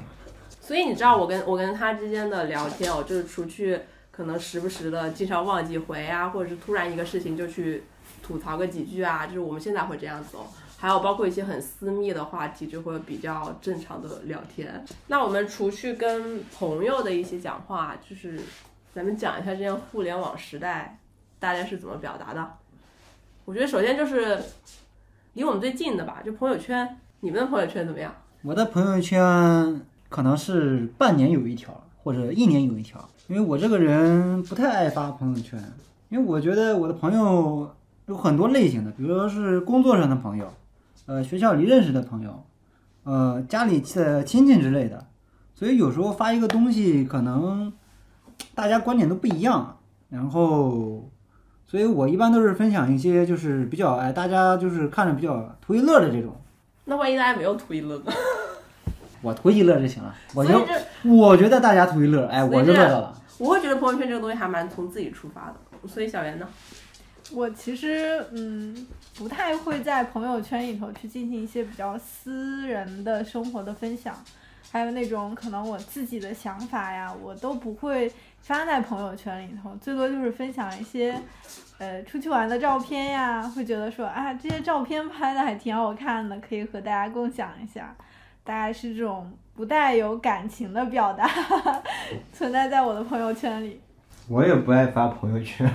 [0.59, 3.79] 所以你知道我跟我跟他之间的聊天，我就是除去
[4.11, 7.83] 可能时不时的经常忘记回啊，或者是突然一个事情就去
[8.21, 10.45] 吐槽个几句啊，就是我们现在会这样子哦。
[10.77, 14.85] 还有包括一些很私密的话题，就会比较正常的聊天。
[15.07, 18.39] 那我们除去跟朋友的一些讲话，就是
[18.93, 20.99] 咱们讲一下这样互联网时代
[21.39, 22.47] 大家是怎么表达的。
[23.45, 24.37] 我觉得首先就是
[25.33, 26.97] 离我们最近的吧，就朋友圈。
[27.19, 28.13] 你们的朋友圈怎么样？
[28.43, 35.59] 我的朋友圈可能是半年有一条，或者一年有一条，因为我这个人不太爱发朋友圈，
[36.09, 40.47] 因为我觉得我的朋友有很多类型的，比如说是工作上的朋友，
[41.07, 42.45] 呃，学校里认识的朋友，
[43.03, 45.07] 呃，家里的亲戚之类的，
[45.55, 47.73] 所以有时候发一个东西，可能
[48.53, 51.09] 大家观点都不一样，然后。
[51.69, 56.33] 所以我一般都是分享一些就是比较哎，大家就是看着比较图一乐的这种，
[56.85, 58.13] 那万一大家没有图一乐呢？
[59.21, 60.15] 我图一乐就行了。
[60.33, 60.65] 我就
[61.03, 63.21] 我觉得大家图一乐，哎，我就乐到了。
[63.37, 66.47] 我会觉得朋友圈这个东西还蛮从自己出发的，所以小袁呢？
[67.33, 68.87] 我其实嗯
[69.17, 74.15] 不太会在朋友圈里头去进行一些比较私人的生活的分享，
[74.71, 78.11] 还有那种可能我自己的想法呀，我都不会
[78.41, 81.19] 发在朋友圈里头，最多就是分享一些
[81.79, 87.93] 呃出去玩的照片呀，会觉得说啊这些照片拍的还挺好看的，可以和大家共享一下，
[88.43, 91.29] 大概是这种不带有感情的表达
[92.31, 93.81] 存在在我的朋友圈里。
[94.29, 95.69] 我也不爱发朋友圈，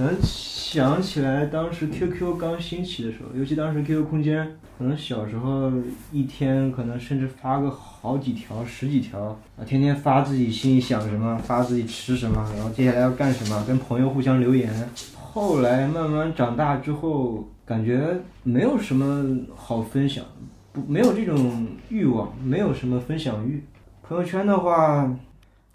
[0.00, 5.70] 能想起来当时 QQ 刚兴起的时候，尤其当时 QQ 空间，可能小时候
[6.12, 14.72] 一天可能甚至发个好几条、十几条啊，天天发自己心里想什么，发自己吃什么，然后接下来要干什么，跟朋友互相留言。
[15.14, 20.24] 后来慢慢长大之后，感觉没有什么好分享，
[20.72, 23.62] 不没有这种欲望，没有什么分享欲。
[24.02, 25.08] 朋友圈的话，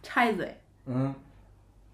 [0.03, 1.13] 插一嘴，嗯。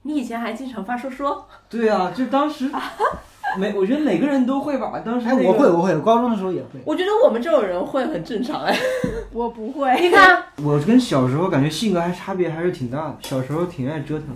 [0.03, 2.69] 你以前还经常发说说， 对啊，就当时
[3.57, 6.79] 每我觉得每个人都会吧，当时、哎，那个、我会，我会，高中的时候也会。
[6.85, 8.77] 我觉得我们这种人会很正常哎。
[9.33, 14.27] 我不会，你看，我跟小时候感觉性格还差别还是挺大的，小时候挺爱折腾。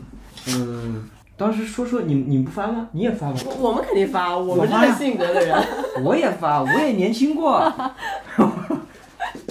[0.50, 2.88] 嗯，当时说说你你不发吗？
[2.92, 3.36] 你也发吗？
[3.46, 5.58] 我我们肯定发，我们这个性格的人，
[6.04, 7.72] 我也发，我也年轻过。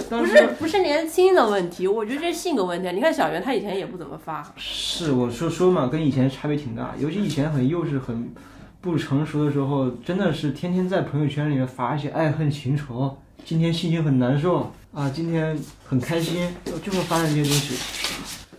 [0.09, 2.89] 不是不是年轻的问题，我觉得这是性格问题。
[2.91, 8.33] 你看小袁，他以前也不怎么发，是我说说嘛，跟以前差别挺大，尤其以前很幼稚，很
[8.81, 17.75] 不成熟的时候，真的是天天在朋友圈里面发一些爱恨情仇，今天心情很难受啊，今天很开心，就就会发这些东西。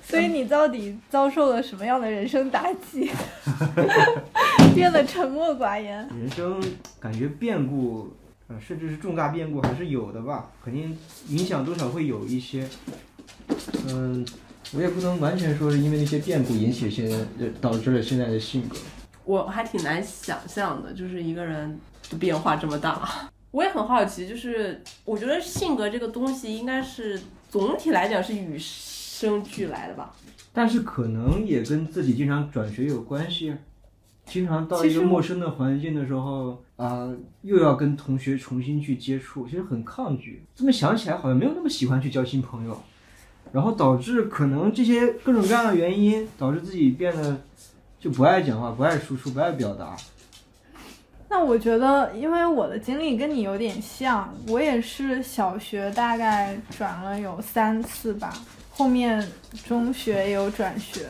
[0.03, 3.11] 所以你到底遭受了什么样的人生打击，
[4.72, 6.09] 变得沉默寡言？
[6.20, 6.62] 人生
[7.01, 8.09] 感觉变故，
[8.49, 10.97] 呃，甚至是重大变故还是有的吧，肯定
[11.28, 12.68] 影响多少会有一些。
[13.88, 14.24] 嗯，
[14.72, 18.76] 我也不能完全说是因为那些变故引起现在呃导致了现在的性格。
[19.24, 21.80] 我还挺难想象的，就是一个人
[22.11, 23.28] 的变化这么大。
[23.51, 30.14] 我也很好奇，就是我觉得性格这个东西，应该是总体来讲是与生俱来的吧。
[30.53, 33.55] 但是可能也跟自己经常转学有关系，
[34.27, 37.11] 经常到一个陌生的环境的时候啊、
[37.41, 40.45] 又要跟同学重新去接触，其实很抗拒。
[40.55, 42.79] 这么想起来，好像没有那么喜欢去交新朋友，
[43.51, 47.41] 然后导致可能这些各种各样的原因，导致自己变得
[47.99, 49.97] 就不爱讲话、不爱输出、不爱表达。
[51.29, 58.35] 那我觉得，因为我的经历跟你有点像，我也是小学大概转了有三次吧，
[58.70, 59.27] 后面
[59.66, 61.07] 中学也有转学，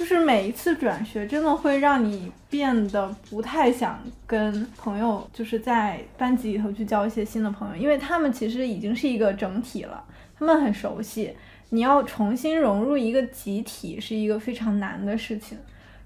[0.00, 10.02] 就是每一次转学真的会让你变得不太想跟朋友，就是在班级里头去交一些新的朋友，因为他们其实已经是一个整体了，
[10.38, 11.30] 他们很熟悉，
[11.68, 15.58] 你要重新融入一个集体是一个非常难的事情。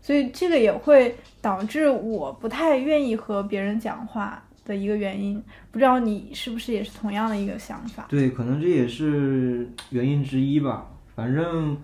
[0.03, 5.41] 所以这个也会导致我不太愿意和别人讲话的一个原因。
[5.71, 8.07] 不知道你是不是也是同样的一个想法？
[8.09, 10.91] 对，可能这也是原因之一吧。
[11.15, 11.77] 反正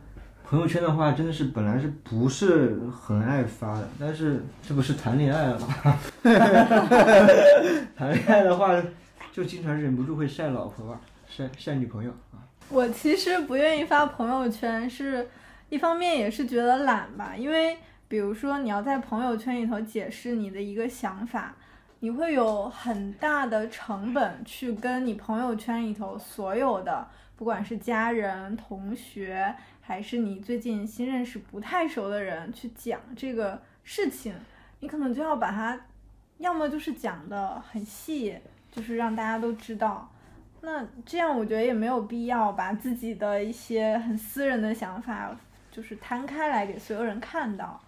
[0.50, 5.68] 朋友圈的话，真的是本来是不是很爱发的，但是 这不是谈恋爱了吗？
[7.96, 8.74] 谈恋爱的话，
[9.32, 12.42] 就经常忍不住会晒老婆吧，晒晒女朋友啊。
[12.68, 15.28] 我其实不愿意发朋友圈，是
[15.68, 17.78] 一方面也是觉得懒吧，因为
[18.08, 21.54] 比如说你要在朋友圈里头解释你的一个想法，
[22.00, 29.54] 你会有很大的成本去跟你朋友圈里头所有的，不管是家人、同学，
[29.90, 34.32] 还是你最近新认识不太熟的人去讲这个事情，
[34.78, 35.76] 你可能就要把它，
[36.38, 38.38] 要么就是讲的很细，
[38.70, 40.08] 就是让大家都知道。
[40.60, 45.36] 那这样我觉得也没有必要把自己的一些很私人的想法，
[45.72, 47.82] 就是摊开来给所有人看到。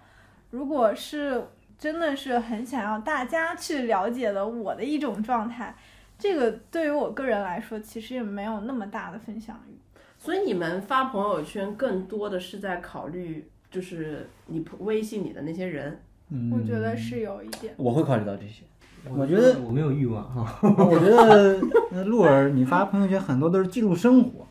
[0.51, 1.47] 如果是
[1.79, 5.73] 真的是很想要大家去了解的我的一种状态，
[6.19, 9.79] 这个对于我个人来说，其实也没有那么大的分享欲。
[10.23, 16.01] 所以你们发朋友圈更多的是在考虑，就是你微信里的那些人。
[16.31, 17.75] 嗯，我觉得是有一点。
[17.77, 18.63] 我会考虑到这些。
[19.17, 20.57] 我觉得我没有欲望哈。
[20.79, 21.61] 我觉得
[21.91, 24.47] 那鹿儿，你发朋友圈很多都是记录生活。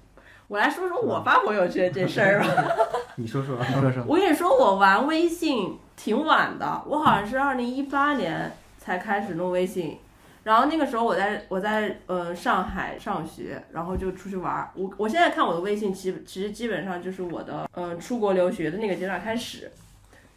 [0.50, 2.48] 我来说说我发朋友圈这事儿吧。
[3.16, 9.98] 你说说你，说说，我跟你说，我玩微信挺晚的，我好像是二零一八年才开始弄微信。
[10.44, 14.72] 然后那个时候我在我在呃上海上学，然后就出去玩儿。
[14.76, 19.72] 我我现在看我的微信，其其实基本上就是我的嗯、呃出国留学的那个阶段开始。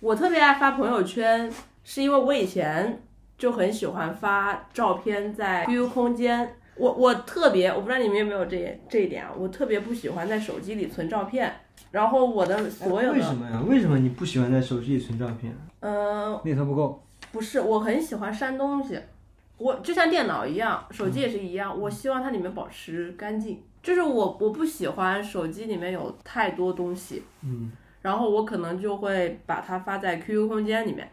[0.00, 1.50] 我特别爱发朋友圈，
[1.82, 3.02] 是因为我以前
[3.38, 6.56] 就很喜欢发照片在 QQ 空间。
[6.76, 11.50] 我我特别，我不知道你们有没有这这一点啊，我特别不喜欢在手机里存照片。
[11.90, 13.62] 然后我的所有的为什么呀？
[13.66, 15.56] 为什么你不喜欢在手机里存照片？
[15.80, 17.00] 嗯，内存不够。
[17.30, 18.98] 不是，我很喜欢删东西，
[19.64, 23.62] 我就像电脑一样，手机也是一样，我希望它里面保持干净。
[23.82, 31.10] 就是我我不喜欢手机里面有太多东西，嗯，然后我可能就会把它发在 QQ 空间里面。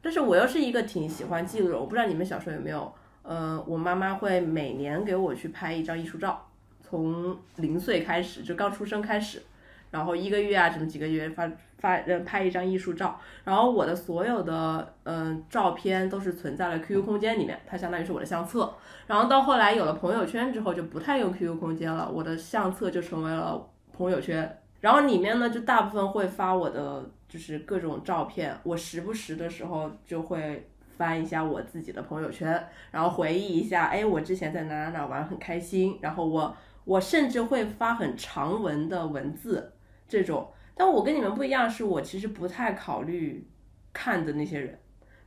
[0.00, 6.48] 但是我又是一个挺喜欢记录的，我不知道你们小时候有没有，呃，我妈妈会每年给我去拍一张艺术照，
[6.80, 9.42] 从零岁开始，就刚出生开始，
[9.90, 18.74] 然后一个月啊，什么几个月发发呃拍一张艺术照，然后我的所有的嗯、呃照片都是存在了 QQ 空间里面，它相当于是我的相册。
[19.06, 24.58] 然后到后来有了朋友圈之后，就不太用 QQ 空间了，我的相册就成为了朋友圈。
[24.80, 39.72] 然后里面呢，就大部分会发我的就是各种照片，我时不时的时候就会翻一下我自己的朋友圈，然后回忆一下，哎，我之前在哪哪哪玩很开心，然后我我甚至会发很长文的文字
[40.08, 40.50] 这种。
[40.74, 43.46] 但我跟你们不一样，是我其实不太考虑
[43.92, 44.78] 看的那些人，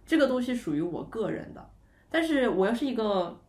[0.06, 1.70] 这个东西属于我个人的，
[2.10, 3.42] 但是我又是一个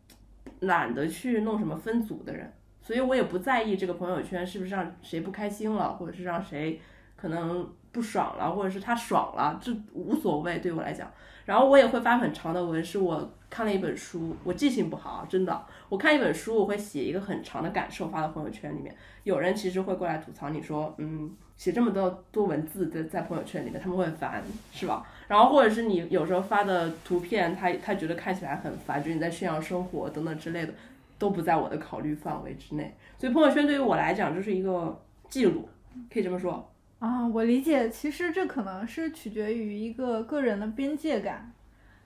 [0.59, 6.79] 懒得去弄什么分组的人，所以我也不在意这个朋友圈是不是让谁不开心了，或者是让谁
[7.15, 11.09] 可能不爽了，或者是他爽了，这无所谓对我来讲。
[11.45, 18.95] 然后我也会发很长的文，是我看了一本书，我记性不好，真的，我看一本书，我会写一个很长的感受发到朋友圈里面。
[19.23, 24.41] 有人其实会过来吐槽你说，嗯，写这么多多文字在在朋友圈里面，他们会很烦，
[24.71, 25.05] 是吧？
[25.27, 30.73] 然后或者是你有时候发的图片，他他觉得看起来很烦，觉得你在炫耀生活等等之类的，
[31.19, 32.95] 都不在我的考虑范围之内。
[33.17, 34.97] 所以朋友圈对于我来讲就是一个
[35.29, 35.67] 记录，
[36.09, 36.69] 可以这么说。
[37.03, 41.51] 啊，我理解，其实这可能是取决于一个个人的边界感，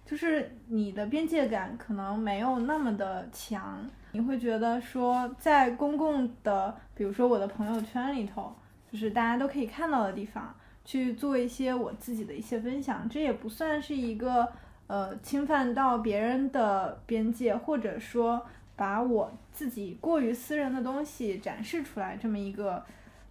[0.04, 8.52] 就是你的边界感可能没有那么的强，你会觉得说在公共的，比如说我的朋友圈里头，
[8.92, 10.52] 就是大家都可以看到的地方，
[10.84, 14.52] 去做一些我自己的一些分享，这也不算是一个
[14.88, 18.44] 呃侵犯到别人的边界，或者说
[18.76, 22.84] 把我自己过于私人的东西展示出来这么一个。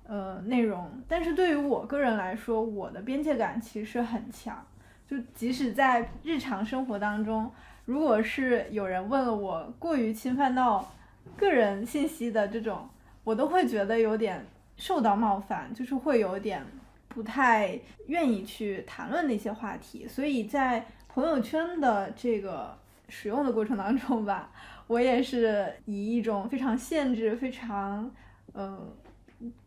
[0.09, 4.65] 呃，内容，但是对于我个人来说，我的边界感其实很强。
[5.05, 7.51] 就即使在日常生活当中，
[7.85, 10.93] 如果是有人问了我过于侵犯到
[11.37, 12.89] 个人信息的这种，
[13.25, 14.47] 我都会觉得有点
[14.77, 16.65] 受到冒犯，就是会有点
[17.09, 17.77] 不太
[18.07, 20.07] 愿意去谈论那些话题。
[20.07, 22.77] 所以在朋友圈的这个
[23.09, 24.51] 使用的过程当中吧，
[24.87, 28.09] 我也是以一种非常限制、非常
[28.55, 28.89] 嗯。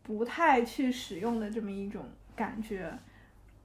[0.03, 2.03] 不太去使用的这么一种
[2.35, 2.91] 感觉，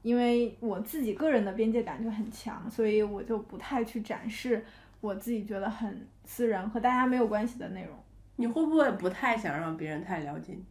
[0.02, 4.64] 因为我自己个人的边界感就很强，所以我就不太去展示
[5.00, 7.96] 我自己觉得很私人和大家没有关系的内容。
[8.36, 10.64] 你会不会不太想让别人太了解你？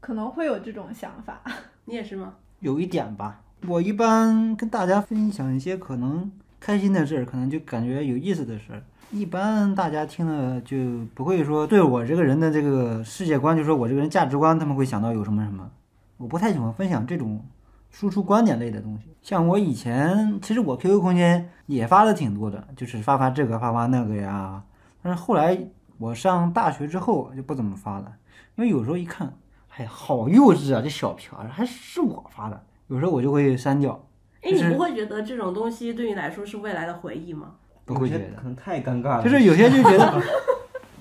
[0.00, 1.42] 可能会有这种想法。
[1.86, 2.36] 你也是吗？
[2.60, 3.42] 有一点吧。
[3.66, 8.82] 我一般跟大家分享一些可能开心的事儿，可能就感觉有意思的事儿。
[9.12, 10.76] 一般大家听了就
[11.14, 15.70] 不会说对我这个人的这个世界观，就说我这个人价值观，他们会想到有什么什么。
[16.16, 17.44] 我不太喜欢分享这种
[17.90, 19.14] 输出观点类的东西。
[19.20, 24.62] 像我以前，其实我 QQ 空间也发的挺多的，就是发发这个发发那个呀。
[25.02, 25.58] 但是后来
[25.98, 28.14] 我上大学之后就不怎么发了，
[28.56, 29.30] 因为有时候一看，
[29.76, 34.02] 哎，好幼稚啊，这小屁孩还是我发的，有时候我就会删掉。
[34.40, 37.56] 哎，你不会觉得这种东西对你来说是未来的回忆吗？
[37.92, 39.22] 不会觉得，可能太尴尬了。
[39.22, 40.22] 就是有些就觉得，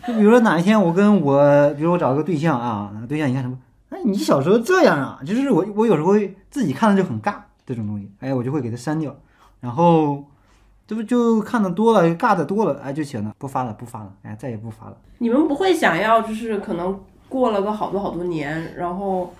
[0.07, 3.57] 就比如说哪一天我跟我，比如我找个对象啊，对象你看什么？
[3.89, 5.19] 哎，你小时候这样啊？
[5.25, 6.13] 就是我我有时候
[6.49, 7.35] 自己看了就很尬
[7.65, 9.15] 这种东西，哎，我就会给他删掉。
[9.59, 10.23] 然后
[10.87, 14.97] 这不就看的多了，尬的多了，哎，就行了，不发了，不发了，哎，再也不发了。
[15.19, 19.33] 你们不会想要，就是可能过了个好多好多年，然后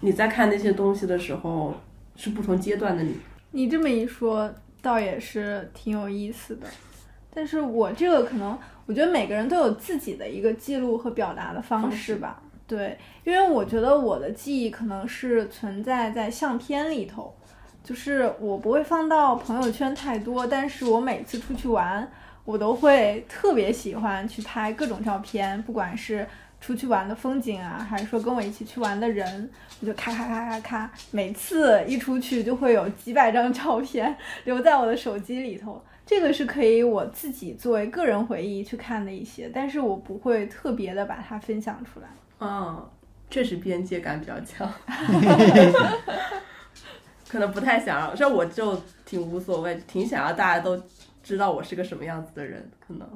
[0.00, 1.74] 你再看那些东西的时候，
[2.16, 3.14] 是不同阶段的你。
[3.52, 4.50] 你这么一说，
[4.82, 6.66] 倒也是挺有意思的。
[7.38, 12.42] 但是我这个可能，我觉得每个人都有自己的一个记录和表达的方式吧。
[12.66, 17.32] 对，因为我觉得我的记忆可能是存在在相片里头，
[17.84, 20.44] 就是我不会放到朋友圈太多。
[20.44, 22.10] 但是我每次出去玩，
[22.44, 26.26] 我都会特别喜欢去拍各种照片，不管是
[26.60, 29.48] 出去玩的风景啊，还是说跟我一起去玩的人，
[29.80, 35.80] 我就咔咔咔咔咔，每次一出去就会有几百张照片 留在我的手机里头。
[36.08, 42.08] 这个是可以我自己作为个人回忆去看的一些，但是我不会特别的把它分享出来。
[42.40, 42.82] 嗯，
[43.28, 44.66] 确实边界感比较强，
[47.28, 48.14] 可能不太想要。
[48.16, 50.82] 像我就挺无所谓，挺想要大家都
[51.22, 52.66] 知道我是个什么样子的人。
[52.80, 53.06] 可能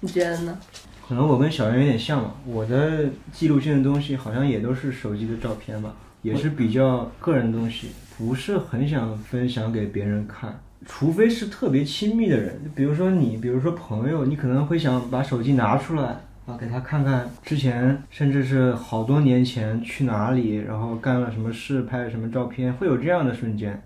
[0.00, 0.58] 你觉得呢？
[1.06, 2.34] 可能我跟小袁有点像吧。
[2.46, 10.58] 我的记录性的东西好像也都是手机的照片吧，也是比较个人的东西，不是很想分享给别人看。
[10.88, 16.16] 除非是特别亲密的人，比如说你，比如说朋友，你可能会想把手机拿出来
[16.46, 23.80] 啊，给他看看之前，甚至是好多年前去哪里，然后干了什么事，拍了什么照片，会有这样的瞬间。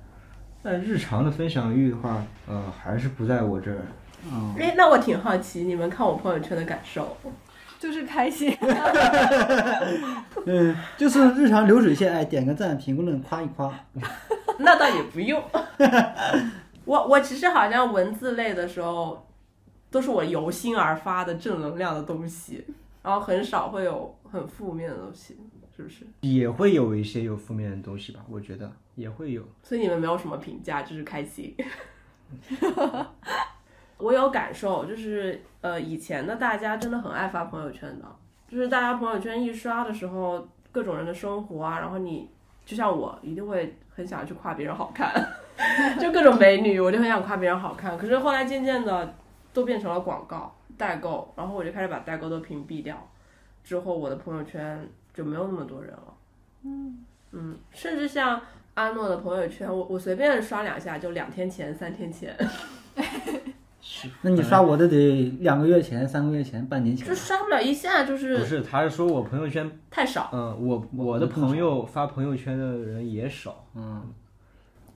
[0.62, 3.78] 但日常的分享欲的话，呃，还是不在我这儿。
[4.32, 7.16] 嗯，哎，那我挺好奇你们看我朋友圈的感受，
[7.80, 8.56] 就是开心。
[10.46, 13.72] 嗯，就是日常流水线，哎，点个赞，评个论，夸一夸。
[14.58, 15.42] 那倒也不用。
[16.84, 19.26] 我我其实好像文字类的时候，
[19.90, 22.64] 都是我由心而发的正能量的东西，
[23.02, 25.36] 然后很少会有很负面的东西，
[25.76, 26.06] 是不是？
[26.20, 29.42] 也会有一些有负面的东西吧，我觉得也会有。
[29.62, 31.54] 所以你们没有什么评价，就是开心。
[33.98, 38.16] 我有感受，就是呃，以前的大家真的很爱发朋友圈的，
[38.48, 42.28] 就是大家朋友圈一刷的时候，各种人的生活啊，然后你
[42.64, 45.12] 就像我，一定会很想去夸别人好看。
[46.00, 47.96] 就各种美女，我就很想夸别人好看。
[47.96, 49.14] 可是后来渐渐的，
[49.52, 53.08] 都变成了广告代购，然后我就开始把代购都屏蔽掉。
[53.62, 56.14] 之后我的朋友圈就没有那么多人了。
[56.64, 58.40] 嗯嗯，甚至像
[58.74, 62.36] 阿诺的朋友圈，我我随便刷两下，就两天前、三天前。
[63.84, 67.12] 是那你刷我的得两个月前、三个月前、半年前就。
[67.14, 68.62] 刷不了一下，就是不是是？
[68.62, 70.30] 他是说我朋友圈，太少。
[70.32, 74.14] 嗯，我我的朋友发朋友圈的人也少，嗯，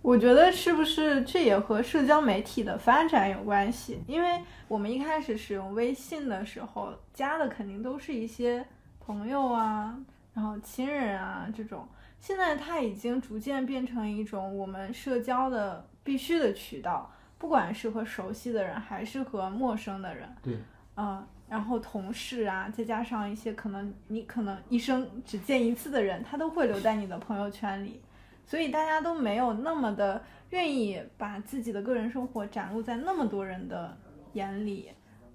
[0.03, 4.01] 我觉得是不是这也和社交媒体的发展有关系？
[4.07, 8.65] 因为我们一开始使用微信的时候，加的肯定都是一些
[9.01, 9.99] 朋友啊，
[10.33, 11.87] 然后亲人啊这种。
[12.19, 20.29] 现在它已经逐渐变成一种我们社交的必须的渠道，不管是和熟悉的人，还是和陌生的人。
[20.43, 20.57] 对，
[20.97, 28.01] 嗯，然后同事啊，再加上一些可能你可能一生只见一次的人，他都会留在你的朋友圈里。
[28.47, 33.97] 所以大家都没有那么的愿意把自己的个人生活展露在那么多人的
[34.35, 34.91] 眼里。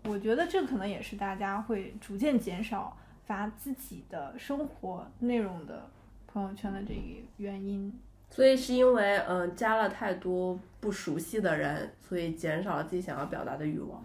[0.05, 5.87] 我觉得这可能也是大家会逐渐减少发自己的生活内容的
[6.25, 7.01] 朋友圈的这个
[7.37, 7.93] 原因。
[8.31, 14.03] 所以是因为嗯、呃加了太多不熟悉的人，所以减少了自己想要表达的欲望。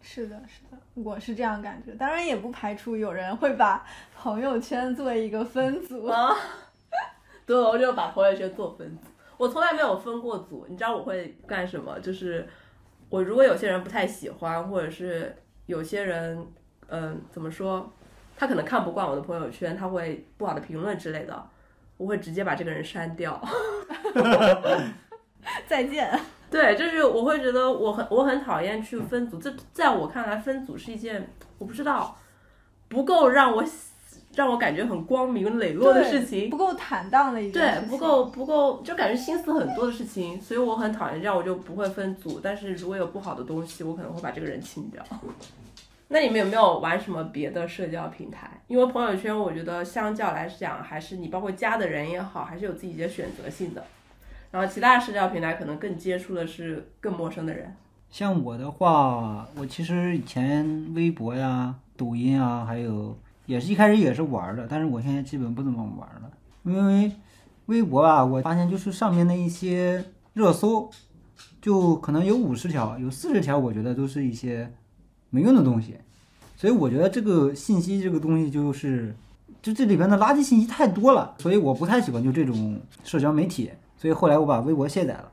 [0.00, 1.92] 是的，是的，我是这样感觉。
[1.94, 6.06] 当然，也不排除有人会把朋友圈做一个分组。
[6.06, 6.34] 啊，
[7.44, 9.08] 对，我就把朋友圈做分组。
[9.36, 11.98] 我从来没有分过组，你知道我会干什么？
[12.00, 12.46] 就是
[13.08, 15.34] 我如果有些人不太喜欢，或者是
[15.66, 16.46] 有些人，
[16.88, 17.90] 嗯，怎么说，
[18.36, 21.48] 他可能看不惯我的朋友圈，他会不好的评论之类的，
[21.96, 23.40] 我会直接把这个人删掉。
[25.66, 26.18] 再见。
[26.50, 31.28] 对，就是我会觉得我很我很讨厌去分组，这在我看来分组是一件
[31.58, 32.16] 我不知道
[32.88, 33.64] 不够让我
[34.36, 36.56] 让我感觉很光明磊落的事情不。
[36.56, 37.88] 够坦荡的一件事，情。
[37.88, 42.40] 对不够不够，就感觉心思很多的事情，所以我很讨厌这样，我就不会分组。
[42.40, 45.04] 但是如果有不好的东西，我可能会把这个人清掉。
[46.08, 48.62] 那你们有没有玩什么别的社交平台？
[48.68, 53.84] 因为朋友圈，我觉得相较来讲，还是你包括加的人也好，还是有自己的选择性的。
[54.50, 57.74] 然后其他社交平台可能更接触的是更陌生的人。
[58.10, 66.30] 像我的话，我其实以前微博呀、抖音啊，还有也是一开始也是玩的，但是我现在基本不怎么玩了，
[66.62, 67.10] 因为
[67.66, 70.88] 微博啊，我发现就是上面的一些热搜，
[71.60, 74.72] 就可能有五十条，有四十条，我觉得都是一些
[75.34, 75.96] 没用的东西，
[76.56, 79.12] 所以我觉得这个信息这个东西就是，
[79.60, 85.32] 就这里边的垃圾信息太多了，所以我不太喜欢就这种社交媒体，所以后来我把微博卸载了。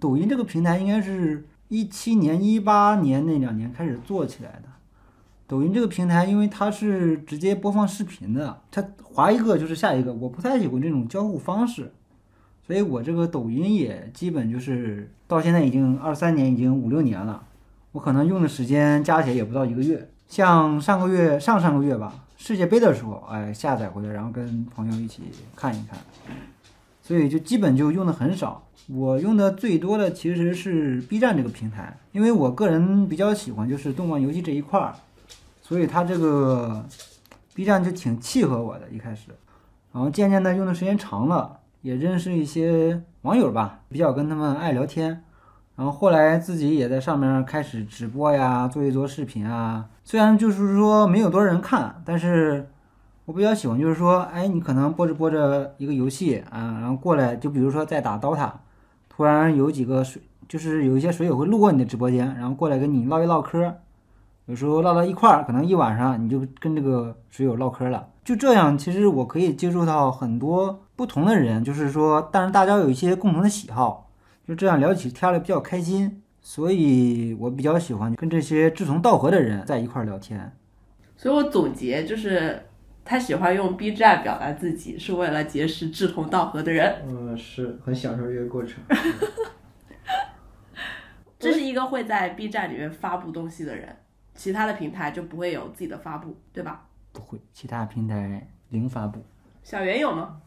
[0.00, 4.68] 抖音这个平台应该是一七年、一八年那两年开始做起来的。
[5.48, 11.92] 抖音这个平台，因为它是直接播放视频的，它划一个就是下一个，我不太喜欢这种交互方式，
[12.64, 17.45] 所以我这个抖音也基本就是到现在已经二三年，已经五六年了，
[17.96, 20.06] 我可能用的时间加起来也不到一个月。
[20.28, 25.22] 像上个月、上上个月吧，世界杯的时候，哎，下载回来，然后跟朋友一起
[25.54, 25.98] 看一看，
[27.00, 28.62] 所以就基本就用的很少。
[28.88, 34.92] 我用的最多的其实是 B 站这个平台，因为我个人比较喜欢就是动漫游戏这一块儿，
[35.62, 36.84] 所以它这个
[37.54, 39.30] B 站就挺契合我的，一开始，
[39.94, 45.24] 然后渐渐的用的时间长了，也认识一些网友吧，比较跟他们爱聊天，
[45.76, 52.68] 然后后来自己也在上面开始直播呀，做一做视频啊，虽然就是说没有多少人看，但是
[53.26, 58.50] 我比较喜欢就是说，哎，你可能播着播着一个游戏啊，然后过来，就比如说在打 DOTA。
[59.08, 63.72] 突然有几个水，就是有一些水友会路过你的直播间，然后过来跟你唠一唠嗑，
[64.44, 68.06] 有时候唠到一块儿，可能一晚上你就跟这个水友唠嗑了。
[68.22, 74.05] 就这样，其实我可以接触到很多不同的人，就是说，但是大家有一些共同的喜好，
[74.46, 80.56] 就这样聊起天来比较开心，所以我比较喜欢跟这些志同道合的人在一块儿聊天。
[81.16, 82.62] 所以我总结就是，
[83.04, 87.02] 他喜欢用 B 站表达自己，是为了结识志同道合的人。
[87.08, 88.80] 嗯，是很享受这个过程。
[91.38, 93.96] 这是一个会在 B 站里面发布东西的人，
[94.34, 96.86] 其他的平台就不会有自己的发布，对吧？
[97.12, 99.24] 不会，其他平台零发布。
[99.64, 100.40] 小袁有吗？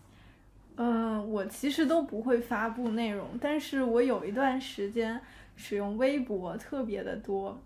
[0.81, 5.19] 嗯，我其实都不会发布内容，但是我有一段时间
[5.57, 7.61] 使用微博特别的多，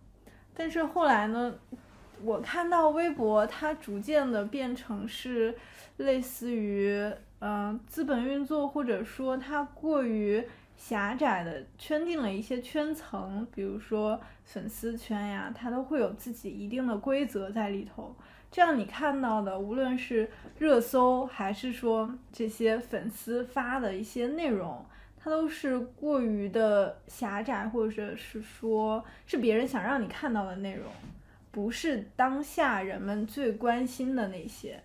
[0.56, 1.54] 但是后来呢，
[2.24, 5.54] 我看到微博它逐渐的变成是
[5.98, 7.08] 类似于
[7.38, 10.44] 嗯、资本运作，或者说它过于
[10.76, 18.16] 狭窄的圈定了一些圈层，比如说粉丝圈呀，它都会有自己一定的规则在里头。
[18.54, 20.30] 这样你看到的，无论是
[20.60, 24.86] 热搜还是说这些粉丝发的一些内容，
[25.18, 30.86] 它都是过于的狭窄，或者是说是别人想让你看到的内容，
[31.50, 34.84] 不是当下人们最关心的那些。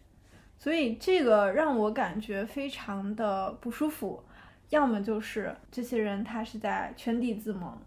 [0.57, 4.25] 所以这个让我感觉非常的不舒服，
[4.71, 7.79] 要么就是这些人他是在圈地自萌，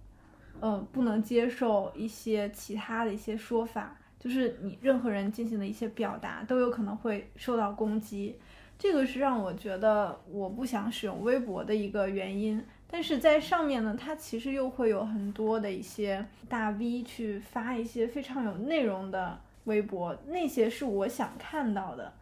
[0.61, 8.37] 嗯，不能接受一些其他的一些说法，就是你任何人进行的一些表达都有可能会受到攻击。
[8.77, 12.63] 这个是让我觉得我不想使用微博的一个原因。
[12.89, 22.13] 但是在上面呢，它其实又会有很多的一些大 V 去发一些非常有内容的微博，那些是我想看到的。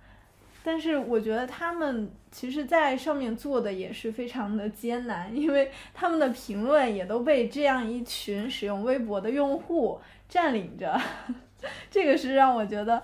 [0.64, 11.02] 但是我觉得他们其实，在上面做的也是非常的艰难，因为他们的评论也都被这样一群使用微博的用户占领着，
[11.92, 13.02] 这个是让我觉得，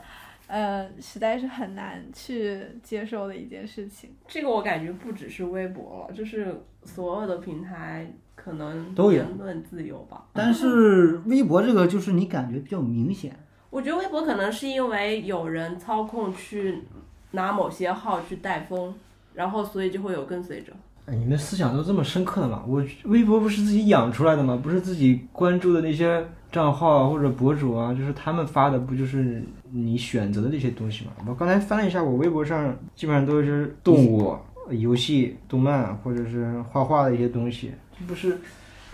[0.47, 4.15] 呃，实在是很难去接受的一件事情。
[4.27, 10.25] 这个我感觉不只是微博了，就是所有的平台可能都有言论自由吧。
[10.33, 13.35] 但是微博这个就是你感觉比较明显，
[13.69, 16.83] 我觉得微博可能是因为有人操控去
[17.31, 18.93] 拿某些号去带风，
[19.33, 20.71] 然后所以就会有跟随者。
[21.05, 22.63] 哎，你们思想都这么深刻的吗？
[22.67, 24.59] 我微博不是自己养出来的吗？
[24.61, 31.11] 不是自己关注的那些账号啊或者博主啊，就是他们发的，不就是你选择的那些东西吗？
[31.27, 34.35] 我刚才翻了一下，我微博上基本上都是动物、
[34.71, 38.39] 游戏、动漫或者是画画的一些东西，这不是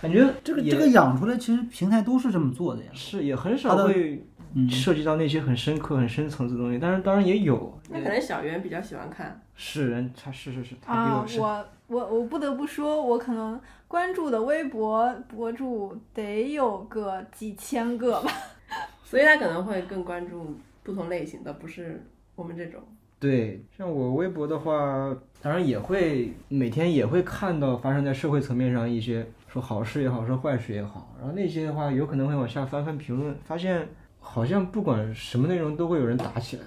[0.02, 2.90] 感觉这个这个养出来，其实平台都是这么做的呀。
[2.92, 4.31] 是也很少会嗯，
[4.70, 18.30] 涉及到那些很深刻、很深层次的东西，但是当然也有，那可能小圆比较喜欢看，是人他是是是，他比啊我，是我我我不得不说，我可能关注的微博博主得有个几千个吧。
[19.04, 22.02] 所以他可能会更关注不同类型的，不是
[22.34, 22.80] 我们这种。
[23.20, 33.86] 对，像我微博的话，当然也会每天也会看到发生在社会层面上一些说好事也好，说坏事也好，然后那些的话有可能会往下翻翻评论，发现
[34.22, 36.62] 好像不管什么内容都会有人打起来，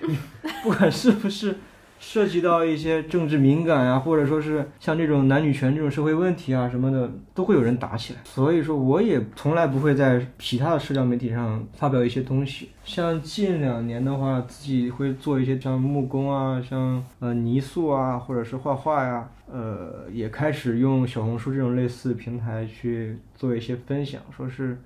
[0.64, 1.54] 不管是不是
[2.00, 8.20] 涉及到一些政治敏感啊，或者说是像这种男女权这种社会问题啊什么的，都会有人打起来。
[8.24, 12.70] 所以说，我也从来不会在其他的社交媒体上发表一些东西。
[12.82, 24.80] 像近两年的话，自己会做一些像木工啊，像呃泥塑啊，或者是画画呀、呃，也开始用小红书这种类似平台去做一些分享，说是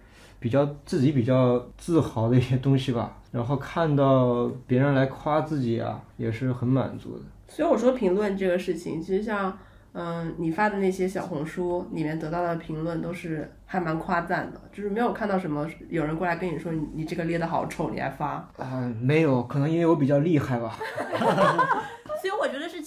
[0.45, 3.16] 比较自己比较自豪的一些东西吧。
[3.32, 7.22] 然后看到别人来夸自己啊，也是很满足的。
[7.49, 9.57] 所以我说评论这个事情，其实像
[9.95, 18.32] 嗯你发的那些小红书里面得到的评论都是还蛮夸赞的，就是没有看到什么有人过来跟你说你你这个列的好丑，你还发。
[18.59, 20.76] 啊、没有，可能因为我比较厉害吧。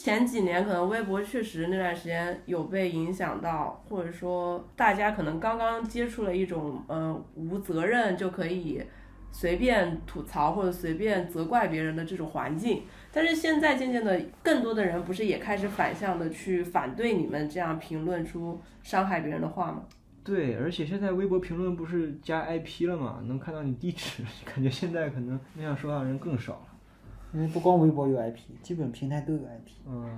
[0.08, 8.82] 前几年可能微博确实那段时间有被影响到，或者说大家可能刚刚接触了一种呃无责任就可以
[9.34, 12.84] 随便吐槽或者随便责怪别人的这种环境。
[13.12, 19.84] 但是现在渐渐的，更多的人不是也开始反向的去反对你们这样评论出伤害别人的话吗？
[20.24, 26.66] 对，而且现在微博评论不是加 IP 了嘛，能看到你地址， 感觉现在可能那样说话的人更少。
[27.34, 29.72] 因为不光微博有 IP，基本平台都有 IP。
[29.88, 30.18] 嗯，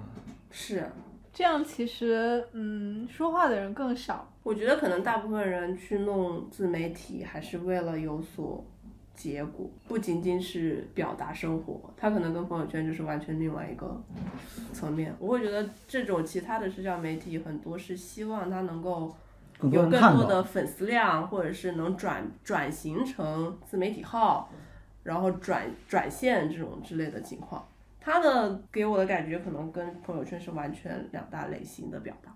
[0.51, 0.89] 是，
[1.33, 4.31] 这样其实，嗯，说话的人更少。
[4.43, 8.63] 我觉得可能大部分人去弄自媒体，还是为了有所
[9.13, 14.01] 结果，不仅仅是表达生活，他可能跟朋友圈就是完全另外一个
[14.71, 15.13] 层面。
[15.19, 19.13] 我会觉得这种其他的社交媒体很多是希望他能够
[19.63, 24.49] 有更多的粉丝量，或者是能转转型成自媒体号，
[25.09, 27.67] 然后转转线这种之类的情况。
[27.99, 32.31] 他的给我的感觉可能跟朋友圈是完全两大类型的表达。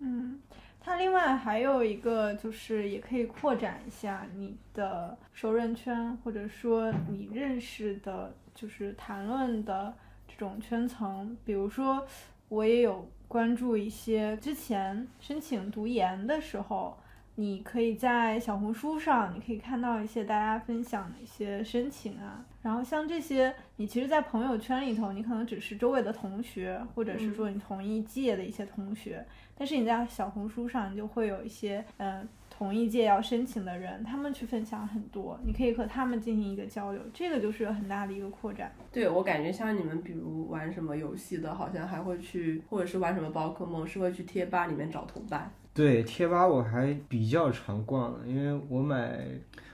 [0.00, 0.40] 嗯，
[0.80, 9.94] 它另外还有一个就是，也可以扩展一下你的熟人圈，或者说你认识的，就是谈论的
[10.26, 11.36] 这种圈层。
[11.44, 12.04] 比如说，
[12.48, 16.98] 我也有关注一些之前申请读研的时候，
[17.40, 22.44] 你可以在小红书上，你可以看到一些大家分享的一些申请啊。
[22.60, 29.26] 然后像这些，你其实，在朋友圈里头，你可能只是周围的同学，或者是说你同一届的一些同学。
[29.56, 38.70] 但是你在小红书上，你就会有一些呃同一届要申请的人，他们去分享很多，你可以和他们进行一个交流，这个就是有很大的一个扩展。
[38.92, 45.50] 对我感觉像你们，比如玩什么游戏的，好像还会去，或者是玩什么宝可梦，是会去贴吧里面找同伴。
[45.72, 49.24] 对，贴吧我还比较常逛的，因为我买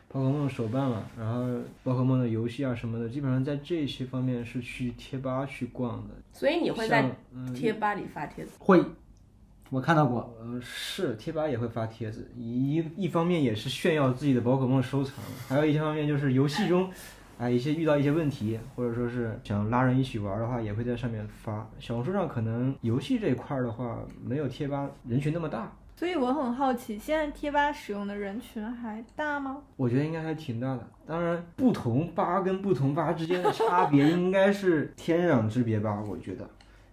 [0.08, 1.42] 宝可梦手办嘛，然后
[1.82, 6.14] 宝可梦的游戏啊什么的，基本上在这些方面是去贴吧去逛的。
[6.32, 8.52] 所以你会在嗯贴吧里发帖子。
[8.58, 8.84] 会，
[9.70, 10.32] 我看到过。
[10.38, 15.14] 呃，是贴吧也会发帖子，一一方面也是炫耀自己的宝可梦收藏，
[15.48, 16.88] 还有一方面就是游戏中，
[17.38, 21.68] 啊一些遇到一些问题，或者说是想拉人一起玩的话，也会在上面发。
[21.80, 25.74] 小红书上可能游戏这一块儿的话，没有贴吧人群那么大。
[25.96, 29.62] 所以我很好奇，现在贴吧使用的人群还大吗？
[29.76, 30.86] 我觉得应该还挺大的。
[31.06, 36.04] 当然，不同吧跟不同吧之间的差别应该是天壤之别吧？
[36.06, 36.46] 我觉得，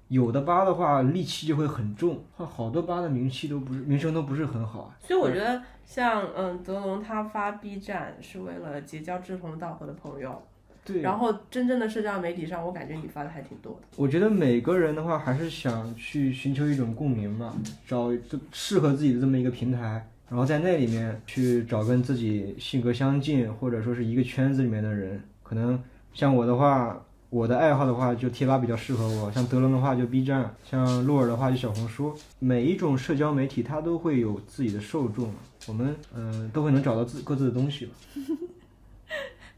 [0.07, 4.95] 有的吧的话戾气就会很重，好多吧的名气都不是名声都不是很好啊。
[5.01, 10.41] 所以我觉得像嗯德龙他发 B 站是为了结交志同道合的朋友，
[10.85, 13.87] 对，然后真正的社交媒体上，我感觉你发的还挺多的。
[13.95, 17.55] 我觉得每个人的话还是想去寻求一种共鸣嘛，
[17.87, 25.21] 找就适合自己的这么一个平台，然后在那里面去找跟自己性格相近或者说是一个圈子里面的人。
[25.41, 25.81] 可能
[26.13, 32.13] 像我的话，我的爱好的话就贴吧比较适合我，像德伦的话就 B 站，像洛尔的话就小红书。
[32.39, 35.31] 每一种社交媒体它都会有自己的受众，
[35.67, 37.93] 我们嗯、呃都会能找到自各自的东西吧。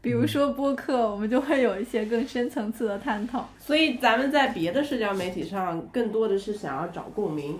[0.06, 3.48] 比如说播客，我们就会有一些更深层次的探讨。
[3.58, 7.58] 所以咱们在别的社交媒体上，更多的是想要找共鸣，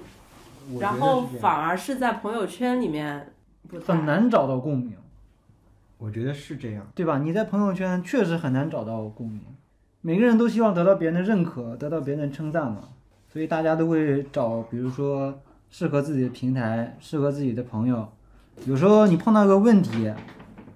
[0.79, 3.33] 然后反而是在朋友圈里面
[3.85, 4.07] 很。
[4.07, 4.93] 难找到共鸣，
[5.99, 6.87] 我觉得是这样。
[6.95, 7.19] 对吧？
[7.19, 9.41] 你在朋友圈确实很难找到共鸣，
[10.01, 12.91] 每个人都希望得到别人的认可，得到别人的称赞嘛，
[13.29, 15.37] 所以大家都会找，比如说
[15.69, 18.07] 适合自己的平台，适合自己的朋友。
[18.67, 20.13] 有时候你碰到一个问题，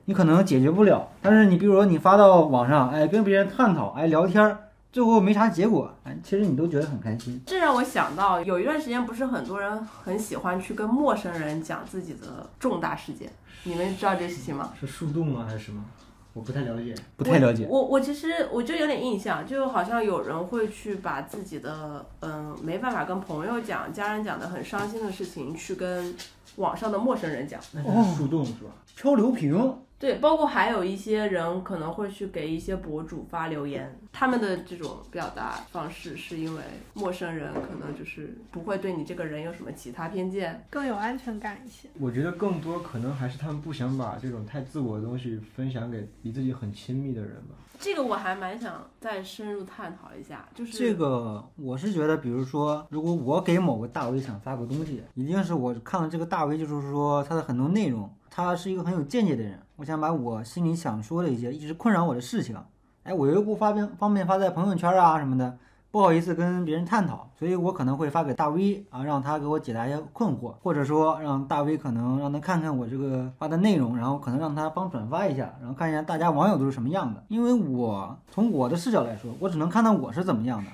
[0.06, 4.58] 你可能解决不了，但是你比如说你发到网上，哎，跟别人探讨，哎，聊天儿，
[4.92, 7.40] 最后没啥结果，哎，其实你都觉得很开心。
[7.46, 13.30] 这让我想到，有一段时间不是很多人很喜欢去跟陌生人讲自己的重大事件，
[13.64, 14.72] 你们知道这事情吗？
[14.80, 15.84] 是树洞吗还是什么？
[16.32, 16.94] 我不太了解。
[17.16, 26.14] 不太了解，我我其实我就有点印象，就好像有人会去把自己的嗯没办法跟朋友讲、家人讲的很伤心的事情，去跟
[26.56, 27.60] 网上的陌生人讲。
[27.72, 28.70] 那哦是树洞是吧？
[28.94, 36.62] 漂流瓶，对，包括还有一些人可能会去给一些博主发留言，他们的这种表达方式是因为
[36.94, 40.64] 陌生人可能就是不会对你这个人有什么其他偏见。
[40.70, 41.86] 更有安全感一些。
[41.98, 47.54] 我觉得更多可能还是他们不想把这种太自我的东西分享给离自己很亲密的人吧。
[47.78, 58.10] 这个我还蛮想再深入探讨一下，就是这个我是觉得，比如说，如果我给某个大 V 想发个东西，一定是我看了这个大 V，就是说他的很多内容，
[58.44, 62.56] 他是一个很有见解的人，我想把我心里想说的一些一直困扰我的事情，
[63.02, 65.56] 哎，我又不发便方便发在朋友圈啊什么的，
[65.90, 77.24] 不好意思跟别人探讨，所以我可能会发给大 V 啊，让他给我解答一些困惑，或者说让大 V 可能让他看看我这个发的内容，然后可能让他帮转发一下，然后看一下大家网友都是什么样的。
[77.28, 80.70] 因为我从我的视角来说，我只能看到我是怎么样的。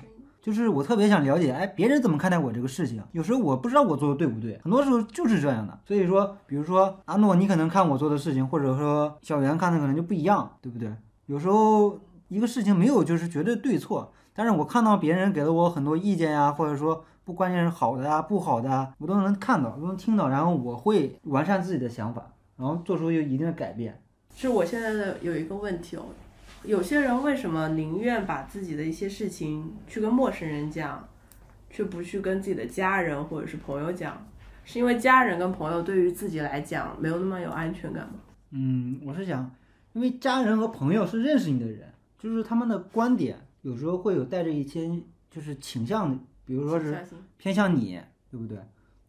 [0.47, 3.03] 就是我特别想了解，哎，别人怎么看待我这个事情？
[3.11, 5.77] 有时候我不知道我做的对不对，很多时候就是这样的。
[5.85, 10.89] 所以说，比如说阿诺，你可能看我做的事情，或者说小袁看的可能就不一样，对不对？
[11.25, 22.25] 有时候一个事情没有就是绝对对错，但是我看到别人给了我很多意见呀，或者说不关键是好的啊、不好的啊，我都能看到，都能听到，然后我会完善自己的想法，
[22.55, 24.01] 然后做出有一定的改变。
[24.33, 26.03] 是我现在的有一个问题哦，
[26.63, 31.07] 有些人为什么宁愿把自己的一些事情去跟陌生人讲，
[31.69, 34.25] 却不去跟自己的家人或者是朋友讲？
[34.65, 38.15] 是因为家人跟朋友对于自己来讲没有那么有安全感吗？
[38.51, 39.49] 嗯，我是想，
[39.93, 41.89] 因为家人和朋友是认识你的人，
[42.19, 44.89] 就是他们的观点有时候会有带着一些
[45.29, 46.97] 就是倾向的，比如说是
[47.37, 47.97] 偏向你，
[48.29, 48.57] 对不对？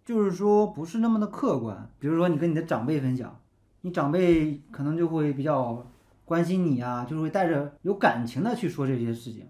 [0.04, 1.90] 就是说不是那么的客观。
[1.98, 3.36] 比如说你跟你的长辈分享，
[3.80, 5.84] 你长辈可能就会比较
[6.28, 9.48] 关心你啊，就是会带着有感情的去说这些事情。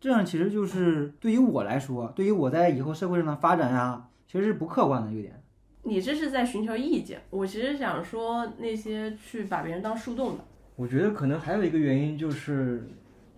[0.00, 5.40] 这样其实就是对于我来说，对于我在以后社会上的发展啊、其实是不客观的，有点。
[5.84, 12.88] 你这是在寻求意见，我其实想说那些去把别人当树洞的，我觉得可能还有一个原因就是，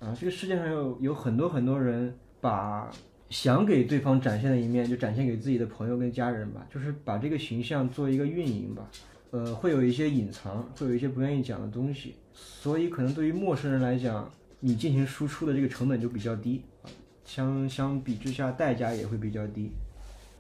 [0.01, 2.91] 啊，这个世界上有有很多很多人把
[3.29, 8.89] 想给对方展现的一面就展现给自己的朋友跟家人吧，就是把这个形象做一个运营吧。
[9.31, 16.89] 呃，会有一些隐藏，会有一些不愿意讲的东西，所以可能对于陌生人来讲，你进行输出的这个成本就比较低，啊
[17.25, 19.71] 相相比之下代价也会比较低。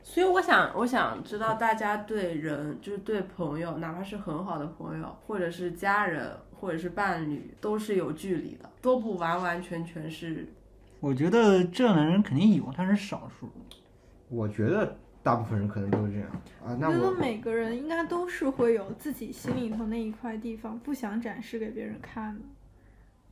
[0.03, 10.49] 所以我想，我想知道大家对人，就是对朋友，哪怕是很好的朋友，或者是家人，或者是伴侣，都是有距离的，都不完完全全是
[11.01, 13.51] 我觉得这样的人肯定有，但是少数。
[14.31, 16.29] 我觉得大部分人可能都是这样
[16.65, 16.77] 啊。
[16.81, 22.41] 那我觉得每个人应该都是会有自己心里头那一块地方不想展示给别人看的，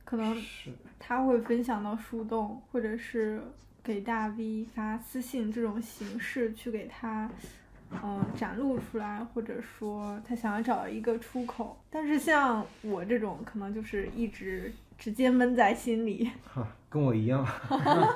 [0.03, 3.41] 可能是他会分享到树洞，或者是
[3.83, 7.29] 给大 V 发私信这种形式去给他，
[8.03, 11.77] 嗯、展露出来，或者说他想要找一个出口。
[11.89, 16.29] 但是像我这种，可能就是一直直接闷在心里。
[16.43, 17.45] 哈跟我一样。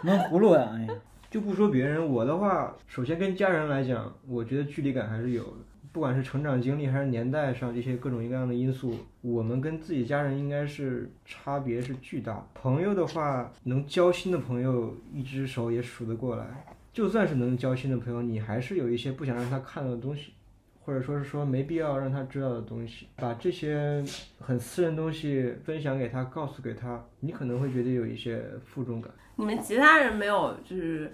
[0.03, 0.93] 闷葫芦呀、哎呀，
[1.31, 5.57] 就不说别人，我的话，首先跟家人来讲，我觉得距离感还是有的。
[5.93, 12.45] 不管是成长经历还是年代上这些各种各样的因素，我们跟自己家人应该是差别是巨大。
[12.53, 16.45] 朋友的话，能交心的朋友一只手也数得过来。
[16.91, 20.33] 就算是能交心的朋友，你还是有一些不想让他看到的东西，
[20.81, 23.07] 或者说是说没必要让他知道的东西。
[23.15, 24.03] 把这些
[24.37, 29.09] 很私人东西分享给他，告诉给他，你可能会觉得有一些负重感。
[29.41, 31.11] 你们其他人没有就是，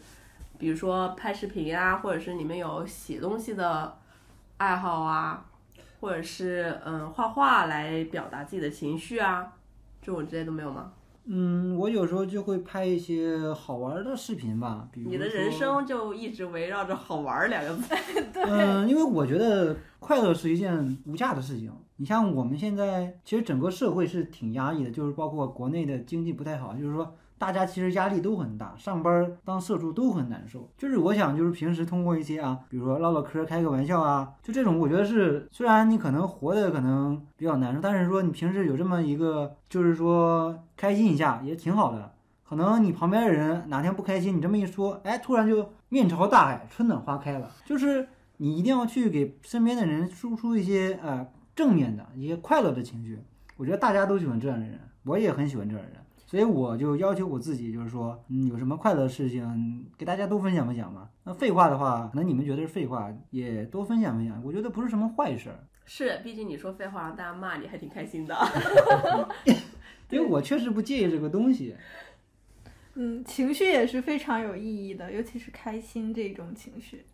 [0.58, 3.98] 比如说拍视频啊，或者是你们有写东西的
[4.58, 5.46] 爱好啊，
[6.02, 9.54] 或者是嗯画画来表达自己的情绪啊，
[10.02, 10.92] 这种之类都没有吗？
[11.30, 17.96] 嗯，我有时候就会拍一些好玩的视频吧，比如你的人生就一直围绕着“好玩儿”两个字。
[18.46, 21.72] 嗯，因为我觉得快乐是一件无价的事情。
[21.96, 30.70] 你像我们现在，其实整个社会是挺压抑的，就是包括国内的经济不太好，就是说大家其实压力都很大，上班当社畜都很难受。
[30.78, 42.14] 就是我想，就是平时通过一些啊，比如说唠唠嗑、开个玩笑啊，就这种，我觉得是虽然你可能活得可能比较难受，但是说你平时有这么一个，就是说开心一下也挺好的。
[42.48, 47.52] 可能你旁边的人哪天不开心，你这么一说，哎，突然就面朝大海，春暖花开了。
[47.66, 48.08] 就是
[48.38, 53.20] 你一定要去给身边的人输出一些呃正面的一些快乐的情绪。
[53.58, 61.10] 我觉得大家都喜欢这样的人，我也很喜欢这样的人，所以我就要求我自己，就是说，嗯，有什么快乐的事情给大家多分享分享嘛。
[61.24, 65.66] 那废话的话，可能你们觉得是废话，也多分享分享，我觉得不是什么坏事儿。
[65.86, 68.36] 是，毕竟你说废话让大家骂你，还挺开心的。
[70.12, 71.76] 因为我确实不介意这个东西。
[72.96, 77.06] 嗯，情绪也是非常有意义的，尤其是开心这种情绪。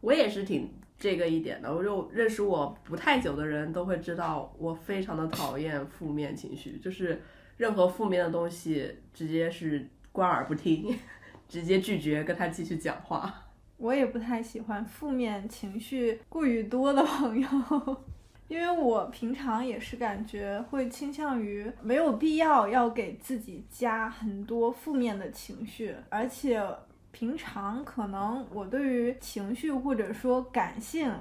[0.00, 7.20] 我也是挺这个一点的，我就认识我不太久的人都会知道，我非常的讨厌负面情绪，就是
[7.60, 10.98] 任何负面的东西直接是关耳不听，
[11.46, 13.34] 直接拒绝跟他继续讲话。
[13.76, 17.46] 我也不太喜欢负面情绪过于多的朋友，
[18.48, 26.66] 因为我平常也是感觉会倾向于没有必要要给自己加很多负面的情绪，而且
[27.10, 31.12] 平常可能我对于情绪或者说感性，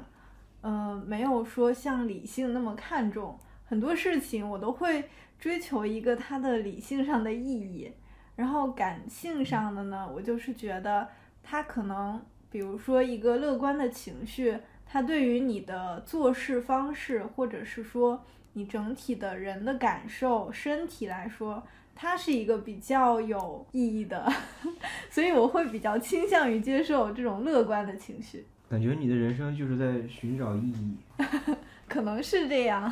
[0.62, 5.04] 嗯、没有说像理性那么看重，很多事情我都会
[5.40, 7.92] 追求一个它的理性上的意义，
[8.36, 11.08] 然后感性上的呢，我就是觉得
[11.42, 12.22] 它可能。
[12.52, 21.62] 比如说一个乐观的情绪，它对于你的做事方式，或者是说你整体的人的感受、身体来说，
[21.94, 24.28] 它是一个比较有意义的，
[25.12, 30.98] 所以我会比较倾向于接受这种乐观的情绪，感觉你的人生就是在寻找意义。
[31.88, 32.92] 可能是这样。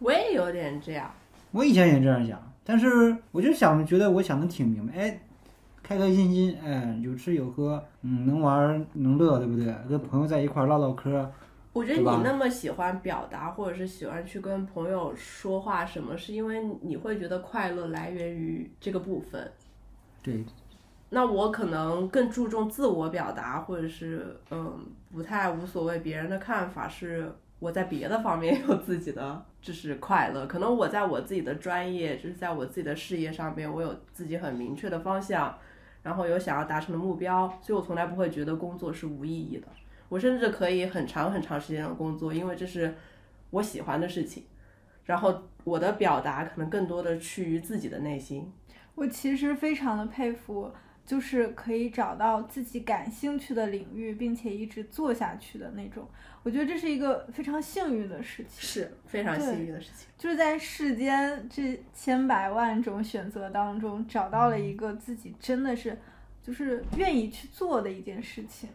[0.00, 1.14] 我也有点这样，
[1.56, 5.20] 我以前也这样想，但是我就想，觉得我想的挺明白，哎，
[5.82, 9.74] 开开心心，哎，有吃有喝，嗯，能玩儿能乐，对不对？
[9.88, 11.26] 跟朋友在一块儿唠唠嗑，
[11.72, 19.50] 我觉得你那么喜欢表达，或者是喜欢去跟朋友说话什么，是因为你会觉得快乐来源于这个部分。
[20.22, 20.44] 对，
[21.08, 24.78] 那我可能更注重自我表达，或者是嗯，
[25.10, 30.46] 不太无所谓别人的看法，是我在别的方面 有自己的就是快乐。
[30.46, 35.56] 可能我在我自己的专业，就是在我自己的事业上面，我有自己很明确的方向，
[36.02, 39.66] 然后有想要达成的目标，所以我从来不会觉得工作是无意义的。
[40.08, 42.94] 我甚至可以很长很长时间的工作，因为这是
[43.50, 44.44] 我喜欢的事情。
[45.04, 48.52] 然后我的表达可能更多的趋于自己的内心。
[48.94, 50.72] 我其实非常的佩服，
[51.04, 56.08] 就是可以找到自己感兴趣的领域，并且一直做下去的那种。
[56.46, 58.50] 我觉得这是一个非常幸运的事情。
[58.62, 60.06] 是非常幸运的事情。
[60.16, 65.98] 就是在世间这千百万种选择当中，找到了一个自己真的是
[66.40, 68.68] 就是愿意去做的一件事情，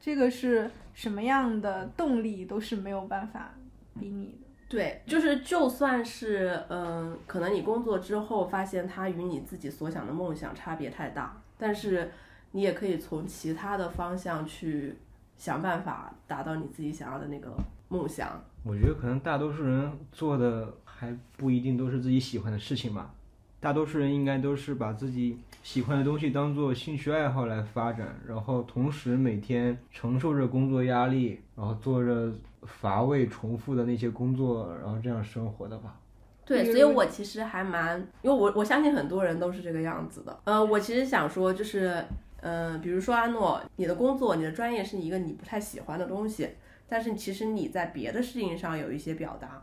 [0.00, 3.54] 这个是什么样的动力都是没有办法
[3.98, 4.46] 比拟的。
[4.68, 12.12] 对，就是就算是嗯，可能你工作之后发现它与你自己所想的梦想差别太大，但是
[12.52, 14.96] 你也可以从其他的方向去
[15.40, 17.50] 想办法达到你自己想要的那个
[17.88, 18.38] 梦想。
[18.62, 23.10] 我觉得可能大多数人做的还不一定都是自己喜欢的事情吧，
[23.58, 32.30] 大多数人应该都是把自己喜欢的东西当做兴趣爱好来发展，然后同时每天承受着工作压力，然后做着
[32.64, 35.96] 乏味重复的那些工作，然后这样生活的吧。
[36.44, 40.38] 对，所以我其实还蛮，因为我我相信很多人都是这个样子的。
[40.44, 42.04] 呃，我其实想说，就是，
[42.42, 46.48] 嗯、比如说阿诺，你的工作、你的专业是一个你不太喜欢的东西，
[46.88, 49.62] 但是其实你在别的事情上有一些表达，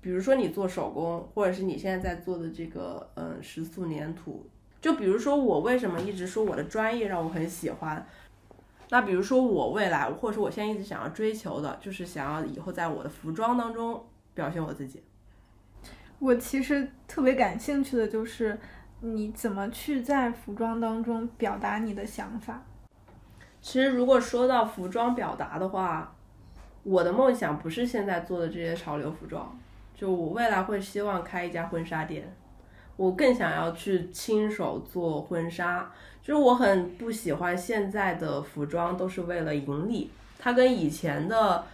[0.00, 4.46] 比如说你做手工，或者是你现在在做的这个，嗯、食塑粘土。
[4.80, 8.04] 就比如说我为什么一直说我的专业让我很喜欢，
[8.90, 15.02] 那比如说我未来，或者说我现在一直想要追求的，就是想要以后在我的服装当中表现我自己。
[16.18, 18.58] 我其实特别感兴趣的就是
[19.04, 22.62] 你怎么去在服装当中表达你的想法。
[23.60, 26.14] 其实如果说到服装表达的话，
[26.84, 29.56] 我的梦想不是现在做的这些潮流服装，
[29.94, 32.34] 就我未来会希望开一家婚纱店，
[32.96, 35.90] 我更想要去亲手做婚纱。
[36.22, 41.64] 就是我很不喜欢现在的服装都是为了盈利，它跟以前的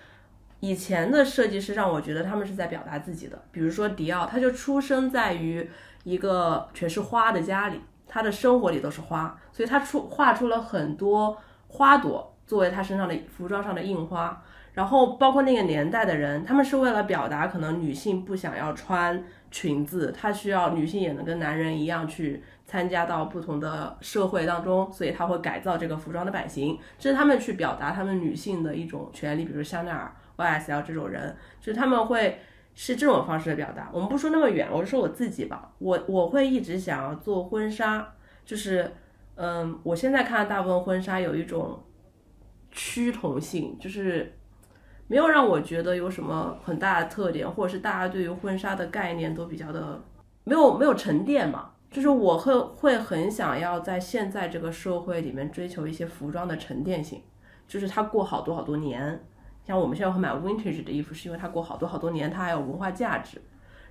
[0.61, 3.43] 以前的设计师让我觉得他们是在表达自己的。
[3.53, 5.71] 比如说迪奥，他就出生在于
[6.05, 11.37] 一个全是花的家里，他的生活里都是花，所以他出画出了很多
[11.69, 14.43] 花朵作为他身上的服装上的印花。
[14.75, 29.45] 然后包括那个年代的人，他们是为了表达可能女性不想要穿裙子，她需要女性也能跟男人一样去参加到不同的社会当中，所以他会改造这个服装的版型，这是他们去表达他们女性的一种权利。
[29.45, 32.41] 比如香奈儿、YSL 这种人，就是他们会
[32.79, 33.91] 是这种方式的表达。
[33.93, 38.15] 我们不说那么远，我就说我自己吧，我我会一直想要做婚纱，
[38.45, 38.95] 就是
[39.35, 41.83] 嗯，我现在看大部分婚纱有一种
[42.71, 44.33] 趋同性，就是。
[45.11, 49.99] 没有让我觉得有什么很大的特点，或者是大家对于婚纱的概念都比较的
[50.45, 51.71] 没有没有沉淀嘛。
[51.91, 57.23] 就是我会会很想要在现在这个社会里面追求一些服装的沉淀性，
[57.67, 59.25] 就是它过好多好多年。
[59.69, 63.39] 像我们现在会买 vintage 的衣服，是因为它过好多好多年，它还有文化价值。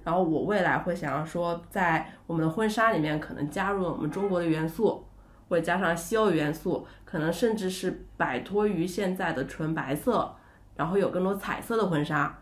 [0.04, 5.06] 然后我未来会想要说，在我们的婚纱里面可能加入我们中国的元素，
[5.48, 10.34] 或者加上西欧元素，可能甚至是摆脱于现在的纯白色。
[10.76, 12.40] 然后有更多彩色的婚纱，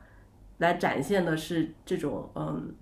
[0.60, 2.74] 来展现的是这种嗯，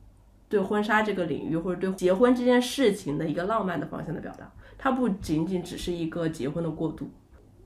[0.47, 4.51] 对婚纱这个领域或者对结婚这件事情的一个浪漫的方向的表达。
[4.78, 7.10] 它不仅仅只是一个结婚的过渡，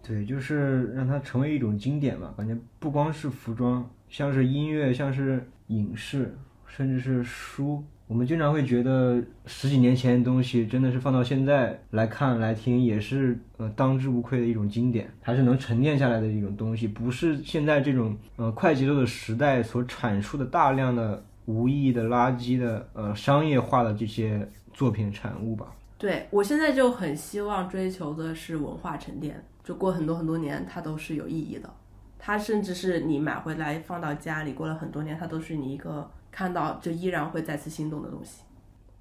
[0.02, 2.34] 对，就是让它成为一种经典吧。
[2.38, 7.84] 感觉不光是服装，像是音乐，像是影视，甚至是书。
[8.08, 25.68] 我们经常会觉得十几年前的东西真的是放到现在来看来听也是呃当之无愧的一种经典，还是能沉淀下来的一种东西，不是现在这种呃快节奏的时代所阐述的大量的无意义的垃圾的呃商业化的这些作品产物吧。
[25.98, 31.70] 对我现在就很希望追求的是文化沉淀，就过很多很多年它都是有意义的，
[32.18, 36.10] 它甚至是你买回来放到家里过了很多年，它都是你一个。
[36.30, 38.44] 看到就依然会再次心动的东西，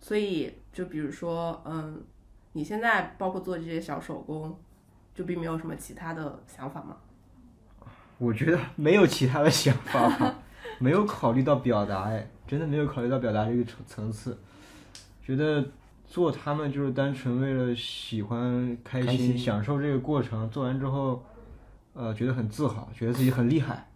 [0.01, 2.03] 所以就比如说，嗯，
[2.55, 4.59] 你现在包括做这些小手工，
[5.15, 6.97] 就并没有什么其他的想法吗？
[8.17, 10.35] 我觉得没有其他的想法，
[10.81, 14.39] 没有考虑到表达，哎，真的没有考虑到表达这个层层次，
[15.23, 15.63] 觉得
[16.07, 21.23] 做他们就是单纯为了喜欢、开心、享受这个过程，做完之后，
[21.93, 23.89] 呃，觉得很自豪，觉得自己很厉害，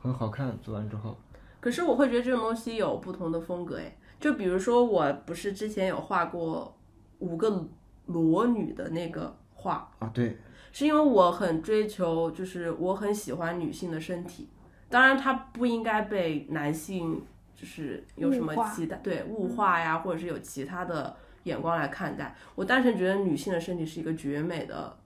[0.00, 1.16] 很好看，做完之后。
[1.60, 6.76] 可是我会觉得这种东西有不同的风格诶，就比如说我不是之前有画过
[7.20, 7.66] 五个
[8.06, 10.36] 裸女的那个画啊，对，
[10.72, 14.50] 是因为我很追求，就是我很喜欢女性的身体，
[14.90, 17.22] 当然它不应该被男性
[17.56, 22.34] 就是有什么期待，对物化呀，或者是有其他的眼光来看待。
[22.54, 24.98] 我单纯觉得女性的身体是一个绝美的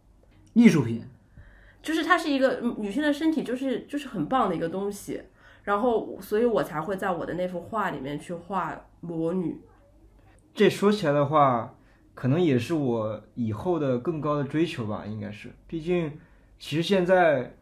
[0.55, 1.05] 艺术品，
[1.83, 5.23] 就是它是一个女性的身体，就是就是很棒的一个东西。
[5.65, 9.61] 然后，所以我才会在我的那幅画里面去画裸女。
[10.55, 11.75] 这说起来的话，
[12.15, 15.51] 可能也是我以后的更高的追求吧，应该是。
[15.67, 16.19] 毕竟，
[16.59, 17.55] 其实现在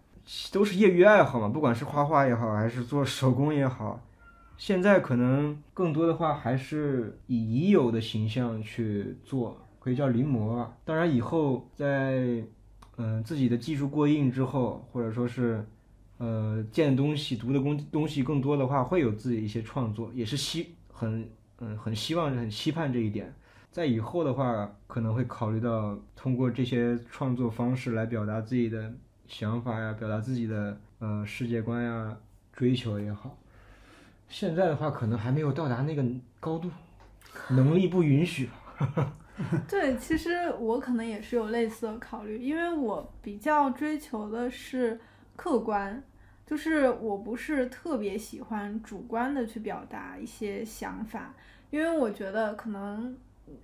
[0.53, 4.01] 都是业余爱好嘛，不管是画画也好，还是做手工也好，
[4.59, 10.77] 现在可能更多的话还是以已有的形象去做，可以叫临摹啊。
[10.85, 12.45] 当然，以后在
[12.97, 15.65] 嗯自己的技术过硬之后，或者说是。
[16.19, 21.29] 呃，见东西、读的东东西更多的话，会有自己一些创作，也是希很
[21.59, 23.31] 嗯很希望、很期盼这一点。
[23.71, 28.91] 在以后的话，可能会考虑到通过这些创作方式来表达自己的
[29.27, 32.17] 想法呀，表达自己的呃世界观呀、
[32.51, 33.37] 追求也好。
[34.29, 36.05] 现在的话，可能还没有到达那个
[36.41, 36.71] 高度，
[37.51, 38.49] 能力不允许。
[39.69, 45.01] 对，其实我可能也是有类似的考虑，因为我比较追求的是。
[45.39, 46.03] 客观，
[46.47, 51.35] 就是我不是特别喜欢主观的去表达一些想法，
[51.69, 53.15] 因为我觉得可能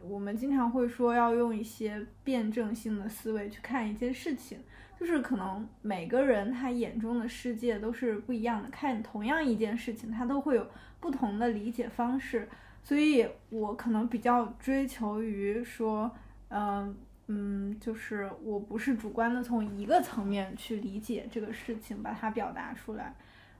[0.03, 4.59] 我们经常会说要用一些辩证性的思维去看一件事情，
[5.03, 10.65] 就是可能每个人他眼中的世界都是不一样的，看同样一件事情，他都会有
[11.01, 12.49] 不同的理解方式，
[12.85, 16.09] 所以我可能比较追求于说，
[16.51, 16.97] 嗯，
[17.27, 23.13] 嗯，就是我不是主观的从一个层面去理解这个事情，把它表达出来，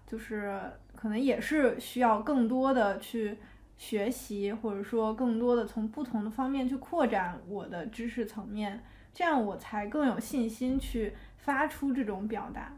[0.07, 0.63] 就是
[0.95, 3.37] 可能也是需要更多的去
[3.77, 8.81] 学习，或者说更多的从不同的方面去扩展我的知识层面，
[9.13, 11.13] 这样我才更有信心去
[11.43, 12.73] 发出这种表达。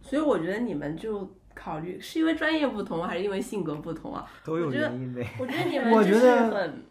[0.00, 4.24] 所以我觉得你们就考虑是因为专业不同，还是因为性格不同啊？
[4.44, 5.26] 都有原因呗。
[5.38, 6.82] 我觉得你们就是我觉得很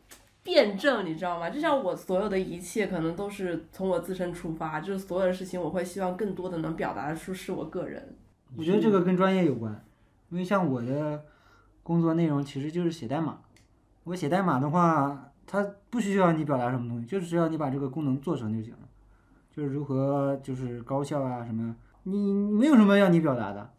[0.43, 1.49] 辩证，你知道吗？
[1.49, 8.15] 就像我所有的一切，可能都是从我自身出发，就是所有的事情，我会希望更多的能表达出是我个人。
[8.55, 9.83] 我觉得这个跟专业有关，
[10.29, 11.23] 因为像我的
[11.83, 13.39] 工作内容其实就是写代码。
[14.03, 18.88] 我写代码的话，它不需要你表达什么东西，就是只要你把这个功能做成就行了。
[19.59, 23.69] 就是如何就是高效啊什么，你没有什么要你表达的。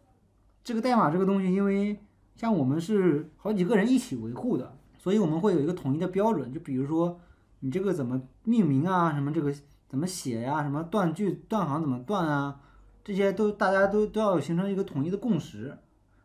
[0.63, 1.99] 这个代码这个东西，因为
[2.37, 6.53] 像我们是好几个人一起维护的，所以我们会有一个统一的标准。
[6.53, 7.19] 就比如说
[7.61, 9.51] 你这个怎么命名啊，什么这个
[9.89, 12.61] 怎么写呀、什么断句断行怎么断啊，
[13.03, 15.79] 这些都大家都都要形成一个统一的共识。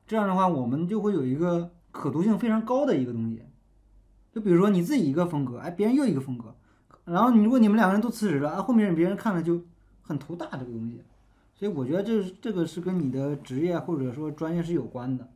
[0.06, 3.41] 这样的话，我们就会有一个可读性非常高的一个东西。
[4.34, 6.53] 就比如说你自己一个风格，哎，别人又一个风格，
[7.06, 9.64] 然后你如果你们两个人都辞职了，啊，后面别人看了就
[10.02, 11.02] 很头大这个东西。
[11.53, 15.30] 所以我觉得这这个是跟你的职业或者说专业是有关的。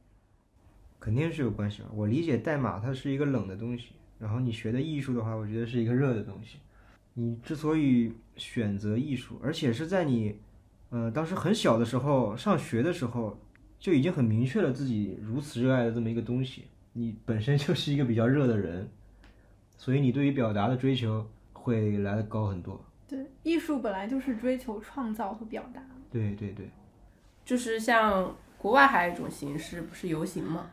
[1.00, 1.82] 肯定是有关系。
[1.94, 6.58] 我理解代码它是一个冷的东西，然后你学的艺术的话，我觉得是一个热的东西。
[7.14, 10.36] 你之所以选择艺术，而且是在你，
[10.90, 13.40] 呃，当时很小的时候上学的时候，
[13.80, 16.66] 就已经很明确了自己如此热爱的这么一个东西。
[16.92, 18.90] 你本身就是一个比较热的人，
[19.78, 21.26] 所以你对于表达的追求
[21.70, 22.84] 会来的高很多。
[23.08, 25.82] 对，艺术本来就是追求创造和表达。
[26.12, 26.70] 对对对，
[27.46, 30.70] 就是像国外还有一种形式，不是游行吗？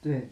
[0.00, 0.28] 对，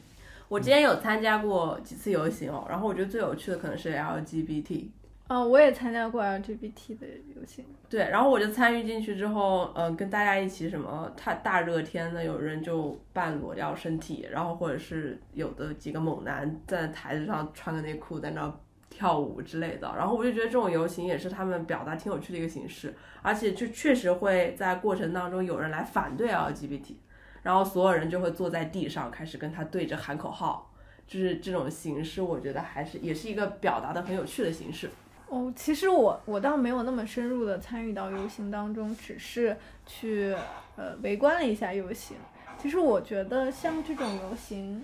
[0.49, 4.89] 我之前有参加过几次游行哦，然后我觉得最有趣的可能是 LGBT。
[5.29, 7.65] 嗯、我也参加过 LGBT 的游行。
[7.89, 18.55] 对，然后我就参与进去之后，嗯、跟大家一起什么，大大热天的，有人就半裸掉身体，然后或者是有的几个猛男站在台子上穿个内裤在那儿
[18.97, 26.95] 跳舞之类的，然后我就觉得这种游行也是他们表达挺有趣的一个形式，而且就确实会在过程当中有人来反对 LGBT，
[27.43, 30.73] 然后所有人就会坐在地上开始跟他对着喊口号，
[31.07, 34.89] 就是这种形式，我觉得还是也是一个表达的很有趣的形式。
[35.29, 39.55] 哦，其实我我倒没有那么深入的参与到游行当中，只是
[39.85, 40.35] 去
[40.77, 42.17] 呃围观了一下游行。
[42.57, 44.83] 其实我觉得像这种游行，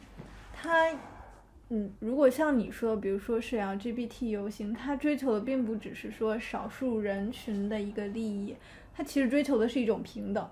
[0.53, 0.91] 它
[1.75, 8.55] 嗯，如果像你说，比如说是 LGBT 游行，它追求的并不只是说少数人群的一个利益，
[8.95, 10.47] 它其实追求的是一种平等，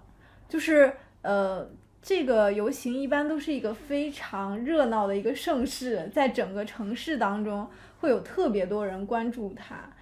[0.48, 0.92] 就是
[1.22, 1.68] 呃。
[2.02, 7.68] 这个游行一般都是一个非常热闹的一个盛事，在整个城市当中
[8.00, 9.92] 会有特别多人关注它。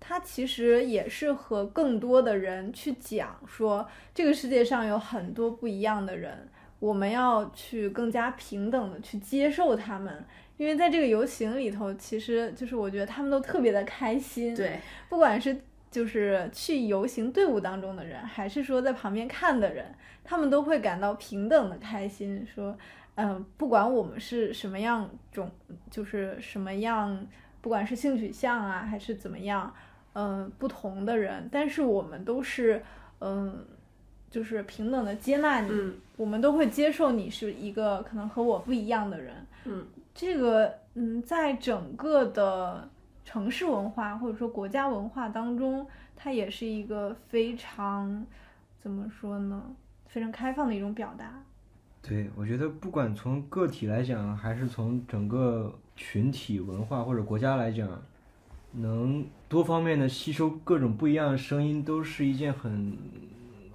[0.00, 10.24] 它其实也是和更多的人去讲说，这个世界上有很多不一样的人，我们要去更加平等的去接受他们。
[10.56, 14.78] 因为在这个游行里头，其实就是我觉得他们都特别的开心，对，
[15.08, 15.56] 不管是
[15.90, 22.46] 就是去游行队伍当中的人，还是说在旁边看的人，他们都会感到平等的开心。
[22.46, 22.76] 说，
[23.16, 25.50] 嗯、不管我们是什么样种，
[25.90, 27.26] 就是什么样，
[27.60, 29.72] 不管是性取向啊，还是怎么样，
[30.14, 32.82] 嗯、不同的人，但是我们都是，
[33.20, 33.64] 嗯、
[34.34, 39.32] 就是平等的接纳你，嗯我们都会接受你是一个可能和我不一样的人。
[39.64, 42.88] 嗯，这个嗯，在整个的
[43.24, 45.86] 城市文化或者说国家文化当中，
[46.16, 48.26] 它也是一个非常
[48.80, 49.62] 怎么说呢，
[50.08, 51.40] 非常开放的一种表达。
[52.02, 57.88] 对，我觉得不管从个体来讲，还是从整个群体文化或者国家来讲，
[58.72, 62.98] 能多方面的吸收各种不一样的声音，都是一件很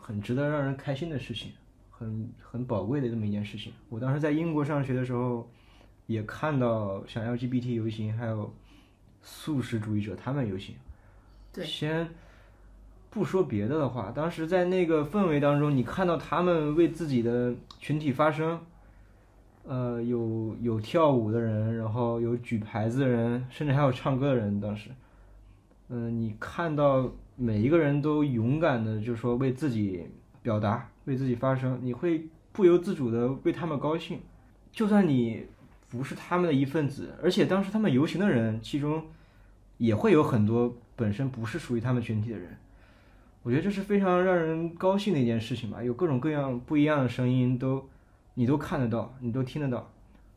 [0.10, 1.52] 很值得让人开心的事情，
[1.92, 3.72] 很很宝贵的这么一件事情。
[3.90, 5.48] 我当时在英国上学的时候，
[6.08, 8.52] 也看到像 LGBT 游行，还有
[9.22, 10.74] 素食主义者他们游行。
[11.54, 12.10] 对先
[13.12, 18.60] 不说别的的话，当时在那个氛围当中，你看到他们为自己的群体发声，
[19.64, 24.60] 呃，有有跳舞的人，然后有举牌子的人，甚至还有唱歌的人。
[24.60, 24.90] 当时，
[25.90, 27.08] 嗯、你看到
[27.42, 30.04] 每一个人都勇敢的，就是说为自己
[30.42, 34.20] 表达，为自己发声，你会不由自主的为他们高兴。
[34.74, 35.46] 就算你
[35.88, 39.02] 不是他们的一份子，而且当时他们游行的人，其中
[39.78, 42.58] 也会有很多本身不是属于他们群体的人。
[43.42, 47.88] 我觉得这是非常让人高兴的一件事情吧，有各种各样不一样的声音都，
[48.34, 49.90] 你都看得到，你都听得到，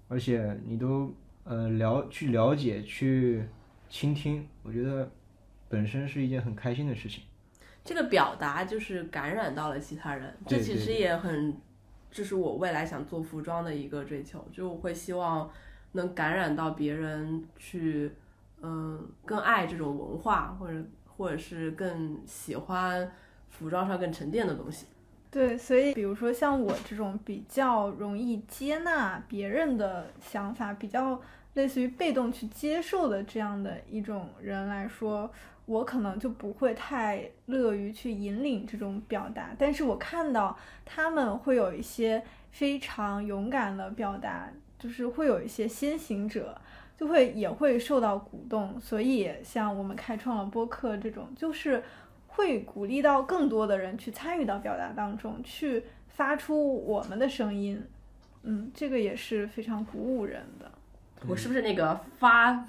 [0.07, 1.13] 而且你都
[1.43, 3.43] 呃了去了解去
[3.89, 5.11] 倾听，我觉得
[5.73, 7.23] 本身是一件很开心的事情。
[7.83, 11.57] 这个表达就是感染到了其他人，这其实也很，
[12.11, 15.51] 这是我未来想做服装的一个追求，就我会希望
[15.93, 18.13] 能感染到别人去，
[18.61, 20.85] 嗯，更爱这种文化，或者
[21.17, 23.11] 或者是更喜欢
[23.49, 24.85] 服装上更沉淀的东西。
[25.31, 31.19] 对，所以比如说像我这种比较容易接纳别人的想法，比较
[31.55, 35.33] 类似于被动去接受的这样的一种人来说，
[35.73, 39.51] 我可能就不会太乐于去引领这种表达。
[39.59, 46.57] 但是我看到他们会有一些非常勇敢的表达，就是会有一些先行者。
[46.95, 51.83] 就会也会受到鼓动，所以像我们开创了播客这种，就是
[52.29, 57.83] 会鼓励到更多的人去参与到表达当中，去发出我们的声音。
[58.45, 60.71] 嗯，这个也是非常鼓舞人的。
[61.27, 62.65] 我是不是那个发？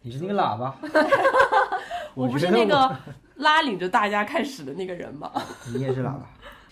[0.00, 0.74] 你是那个喇叭，
[2.14, 2.96] 我不是那个
[3.36, 5.30] 拉领着大家开始的那个人吗？
[5.74, 6.28] 你也是喇叭。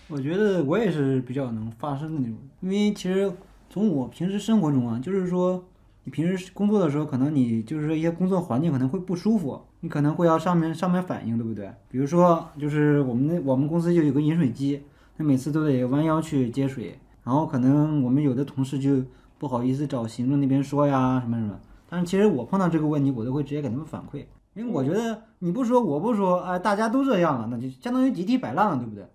[0.07, 3.31] 我觉得我也是比较能发声的那种，因为其实
[3.69, 5.63] 从我平时生活中啊，就是说
[6.03, 11.71] 你平时工作的时候，可能你就是说一些工作环境可能会不舒服，你可能会要上面上面反映，对不对？
[11.89, 14.83] 比如说就是我们那我们公司就有个饮水机，
[15.15, 19.01] 那每次都得弯腰去接水，然后可能我们有的同事就
[19.37, 21.57] 不好意思找行政那边说呀什么什么，
[21.89, 29.05] 但是其实我碰到这个问题，我都会直接给他们反馈，因为我觉得你不说我不说，哎，大家都这样了，那就相当于集体摆烂了，对不对？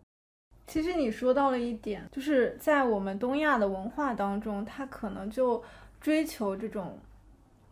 [0.66, 5.62] 其实你说到了一点，就是在我们东亚的文化当中，他可能就
[6.00, 6.98] 追求这种，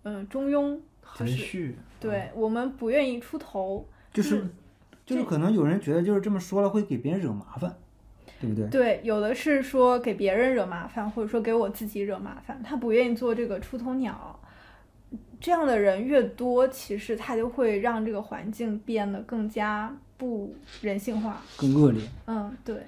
[0.02, 0.78] 嗯，中庸，
[1.16, 4.46] 就是含蓄，对我们不愿意出头，就是
[5.06, 7.74] 就是可能有人觉得就是这么说了会给别人惹麻烦，
[8.40, 8.68] 对不对？
[8.68, 14.38] 对，有的是说给别人惹麻烦，或者说给我自己惹麻烦，他不愿意做这个出头鸟。
[15.40, 21.42] 这样的人越多，其实他就会让这个环境变得更加不人性化。
[21.56, 22.02] 更恶劣。
[22.26, 22.86] 嗯，对，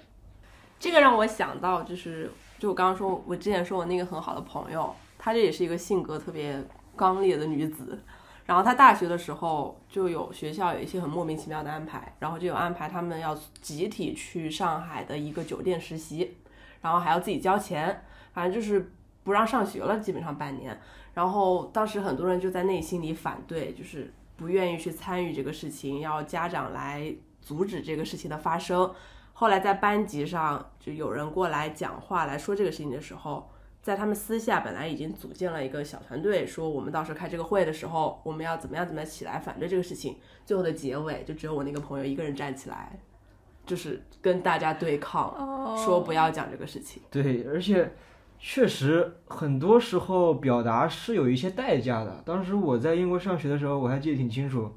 [0.78, 6.62] 这个让我想到，就是就我刚刚说，我之前说我那个很好的朋友，她这也是一个性格特别
[6.97, 7.98] 刚烈的女子。
[8.47, 16.36] 然后她大学的时候就有学校有一些很莫名其妙的安排，然后就有安排他们要集体去上海的一个酒店实习，
[16.81, 18.93] 然后还要自己交钱，反正就是
[19.24, 20.78] 不让上学了，基本上半年。
[21.17, 27.11] 然后当时很多人就在内心里反对，就是不愿意去参与这个事情，要家长来
[27.41, 28.93] 阻止这个事情的发生。
[29.33, 33.49] 后来在班级上就有人过来讲话来说这个事情的时候，
[33.81, 40.19] 在他们私下本来已经组建了一个小团队，说我们到时候开这个会的时候，我们要怎么样怎么样起来反对这个事情。
[40.45, 42.99] 最后的结尾就只有我那个朋友一个人站起来，
[43.65, 47.03] 就是跟大家对抗，哦说不要讲这个事情。
[47.11, 47.91] 对，而且
[48.39, 52.23] 确实很多时候表达是有一些代价的。
[52.25, 54.77] 当时我在英国上学的时候，我还记得挺清楚。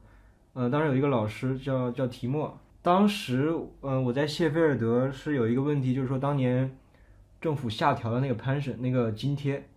[0.54, 6.76] 呃，当时有一个老师叫叫提莫，当时呃我在谢菲尔德是有一个问题，就是说当年
[7.40, 9.68] 政府下调了那个 pension 那个津贴，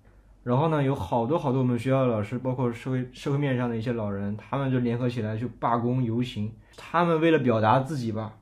[0.42, 6.50] 然后呢有好多好多我们学校的老师，包括社会社会面上的一些老人，他们就联合起来去罢工游行。
[6.76, 8.34] 他们为了表达自己吧，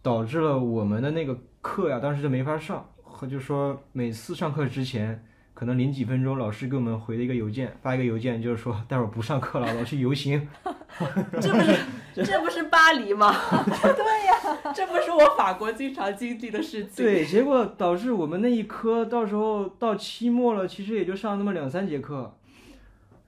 [0.00, 2.86] 导致了我们的那个课呀，当时就没法上。
[3.14, 5.24] 和就说每次上课之前，
[5.54, 10.48] 可能临几分钟，老师给我们回了一个邮件，发一个邮件，就是说待会儿不上课了，我要去游行。
[11.40, 11.76] 这不是
[12.24, 13.32] 这不是巴黎吗？
[13.64, 17.04] 对呀、 这不是我法国经常经历的事情。
[17.04, 22.36] 对，结果导致我们那一科到时候到期末了，其实也就上那么两三节课。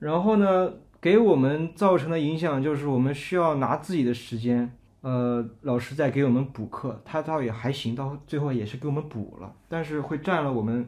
[0.00, 4.76] 然后呢，给我们造成的影响就是我们需要拿自己的时间，
[5.06, 10.84] 呃，老师在给我们补课，他倒也还行，到最后也是给我们补了，但是会占了我们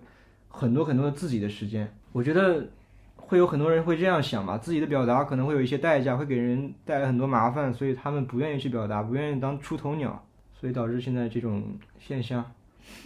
[0.48, 1.88] 很多很多的自己的时间。
[2.10, 2.68] 我觉得
[3.14, 10.20] 会有很多人会这样想吧，自己的表达可能会有一些代价，会给人带来很多麻烦，所以他们不愿意去表达，不愿意当出头鸟，
[10.52, 12.44] 所以导致现在这种现象。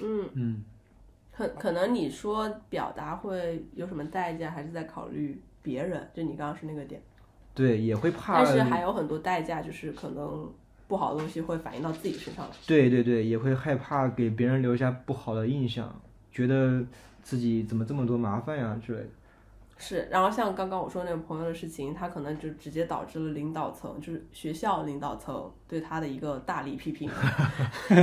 [0.03, 0.65] 嗯，嗯，
[1.31, 6.09] 可可能你说表达会有什么代价，还是在考虑别人？
[6.15, 7.03] 就你刚刚说那个点，
[7.53, 8.43] 对，也会怕。
[8.43, 10.51] 但是还有很多代价，就是可能
[10.93, 12.51] 不好的东西会反映到自己身上来。
[12.67, 15.91] 对对对，也会害怕给别人留下不好的印象，
[16.31, 16.85] 觉得
[17.23, 19.09] 自己怎么这么多麻烦呀之类的。
[19.79, 27.09] 是，然后像刚刚我说那个朋友的事情，他可能就直接导致了领导层，就是学校领导层对他的一个大力批评。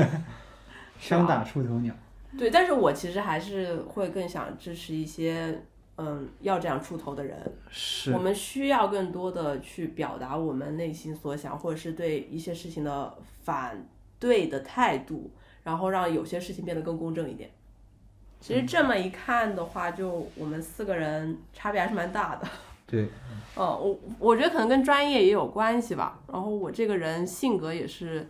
[0.99, 1.93] 枪打出头鸟。
[2.35, 5.63] 对，但是我其实还是会更想支持一些，
[6.01, 7.37] 嗯，要这样出头的人。
[7.69, 13.13] 是我们需要更多的去表达我们内心所想，或者是对一些事情的
[13.43, 13.85] 反
[14.17, 15.29] 对的态度，
[15.63, 17.51] 然后让有些事情变得更公正一点。
[18.39, 22.47] 其实这么一看的话，就我们四个人差别还是蛮大的。
[22.87, 23.09] 对，
[23.57, 26.17] 嗯，我我觉得可能跟专业也有关系吧。
[26.31, 28.25] 然后我这个人性格也是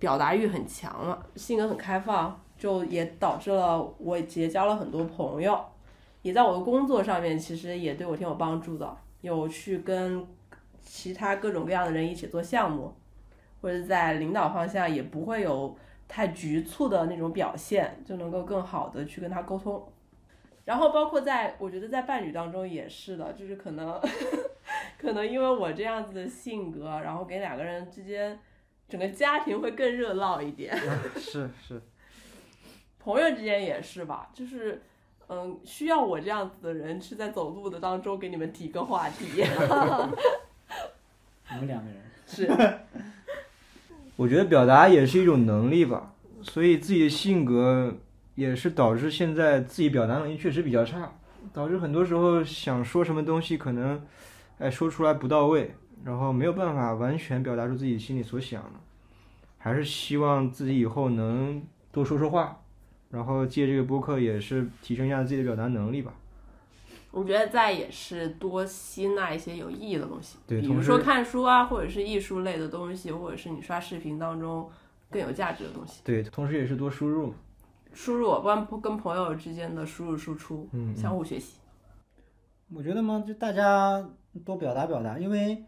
[0.00, 5.64] 表达欲很强嘛，性格很开放，就也导致了我结交了很多朋友，
[6.26, 10.26] 也在我的工作上面其实也对我挺有帮助的，有去跟
[10.80, 12.92] 其他各种各样的人一起做项目，
[13.60, 15.78] 或者在领导方向也不会有
[16.08, 19.88] 太局促的那种表现，就能够更好的去跟他沟通。
[20.64, 24.00] 然后包括在，我觉得在伴侣当中也是的，就是可能，
[24.98, 28.36] 可能因为我这样子的性格，然后给两个人之间，
[28.88, 30.76] 整个家庭会更热闹一点。
[31.16, 31.80] 是是，
[32.98, 34.82] 朋友之间也是吧，就是，
[35.28, 39.42] 嗯，需要我这样子的人是在走路的当中给你们提个话题。
[41.52, 42.48] 你们两个人，是，
[44.16, 46.12] 我觉得表达也是一种能力吧，
[46.42, 47.94] 所以自己的性格
[48.34, 51.12] 也是导致现在自己表达能力确实比较差，
[51.52, 54.00] 导致很多时候想说什么东西可能，
[54.58, 55.74] 哎说出来不到位，
[56.04, 58.80] 然后没有办法完全表达出自己心里所想的，
[59.58, 61.62] 还是希望自己以后能
[61.92, 62.60] 多说说话，
[63.16, 66.12] 然后借这个播客也是提升一下自己的表达能力吧。
[67.10, 74.68] 我觉得再也是多吸纳一些有意义的东西，对比如说看书啊，或者是艺术类的东西，或者是你刷视频当中
[75.10, 76.02] 更有价值的东西。
[76.04, 77.34] 对，同时也是多输入嘛。
[77.94, 81.56] 输入，不然跟朋友之间的输入输出，嗯嗯相互学习。
[82.74, 84.06] 我觉得嘛，就大家
[84.44, 85.64] 多表达表达，因为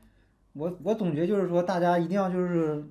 [0.53, 2.85] 我我总结就是说，大家一定要就是，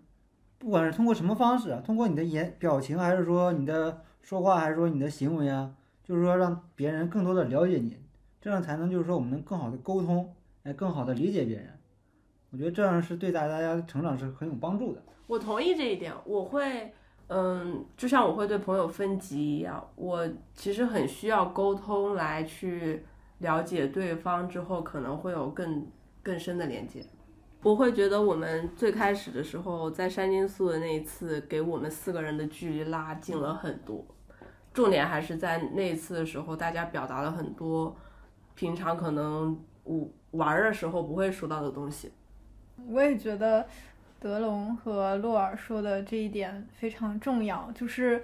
[0.57, 5.73] 不管是通过什么方式啊，通过你的言表情，还是说你的说话，还是说你的行为啊，
[6.03, 7.97] 就是说让别人更多的了解你，
[8.41, 11.69] 这样才能就是说我们能更好的沟通，来，更好的理解别人。
[12.51, 15.01] 我觉得这样是对大家成长是很有帮助的。
[15.27, 16.91] 我同意这一点，我会，
[17.27, 23.05] 嗯，就像我会对朋友分级一样，我其实很需要沟通来去
[23.37, 25.87] 了解对方之后，可能会有更
[26.21, 27.01] 更深的连接。
[27.63, 34.05] 我会觉得我们最开始的时候在山金宿的那一次，给我们四个人的距离拉近了很多。
[34.77, 37.97] 重点还是在那次的时候，大家表达了很多
[38.53, 42.11] 平常可能我玩儿的时候不会说到的东西。
[42.87, 43.67] 我也觉得
[44.19, 48.21] 德龙和洛尔说的这一点非常重要，就是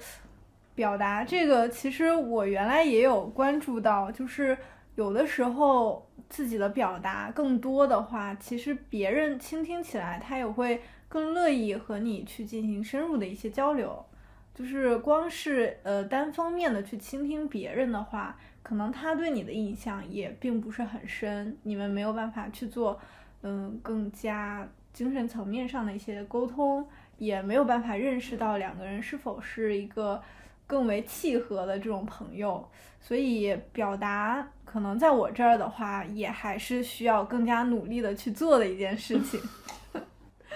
[0.75, 1.67] 表达这个。
[1.67, 4.55] 其实我原来也有关注到，就是
[4.93, 14.05] 有的时候自己的表达更多的话，其实别人倾听起来他也会更乐意和你去进行深入的一些交流。
[14.53, 22.99] 就是光是呃单方面的去倾听别人的话，可能他对你的印象也并不是很深，你们没有办法去做。
[23.45, 30.21] 嗯，更加精神层面上的一些沟通，也没有办法认识到两个人是否是一个
[30.65, 32.65] 更为契合的这种朋友，
[33.01, 39.37] 所以表达可能在我这儿的话，也还是需要更加努力的去做的一件事情。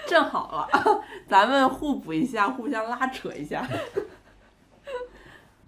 [0.06, 0.68] 正好了，
[1.28, 3.66] 咱们互补一下，互相拉扯一下。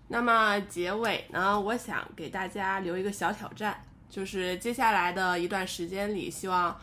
[0.08, 6.76] 那么结尾呢，我想给大家留一个小挑战，就是接下来的一段时间里，希望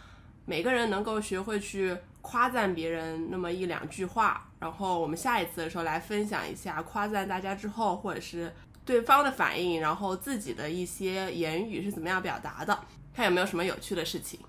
[0.45, 8.53] 每个人能够学会去夸赞别人那么一两句话，然后我们下一次的时候来分享一下夸赞大家之后，或者是
[8.85, 12.79] 对方的反应，然后自己的一些言语是怎么样表达的，
[13.13, 14.39] 看有没有什么有趣的事情。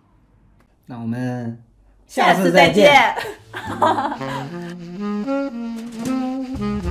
[0.87, 1.61] 那我们
[2.09, 3.15] 下次再见。
[3.53, 4.15] 见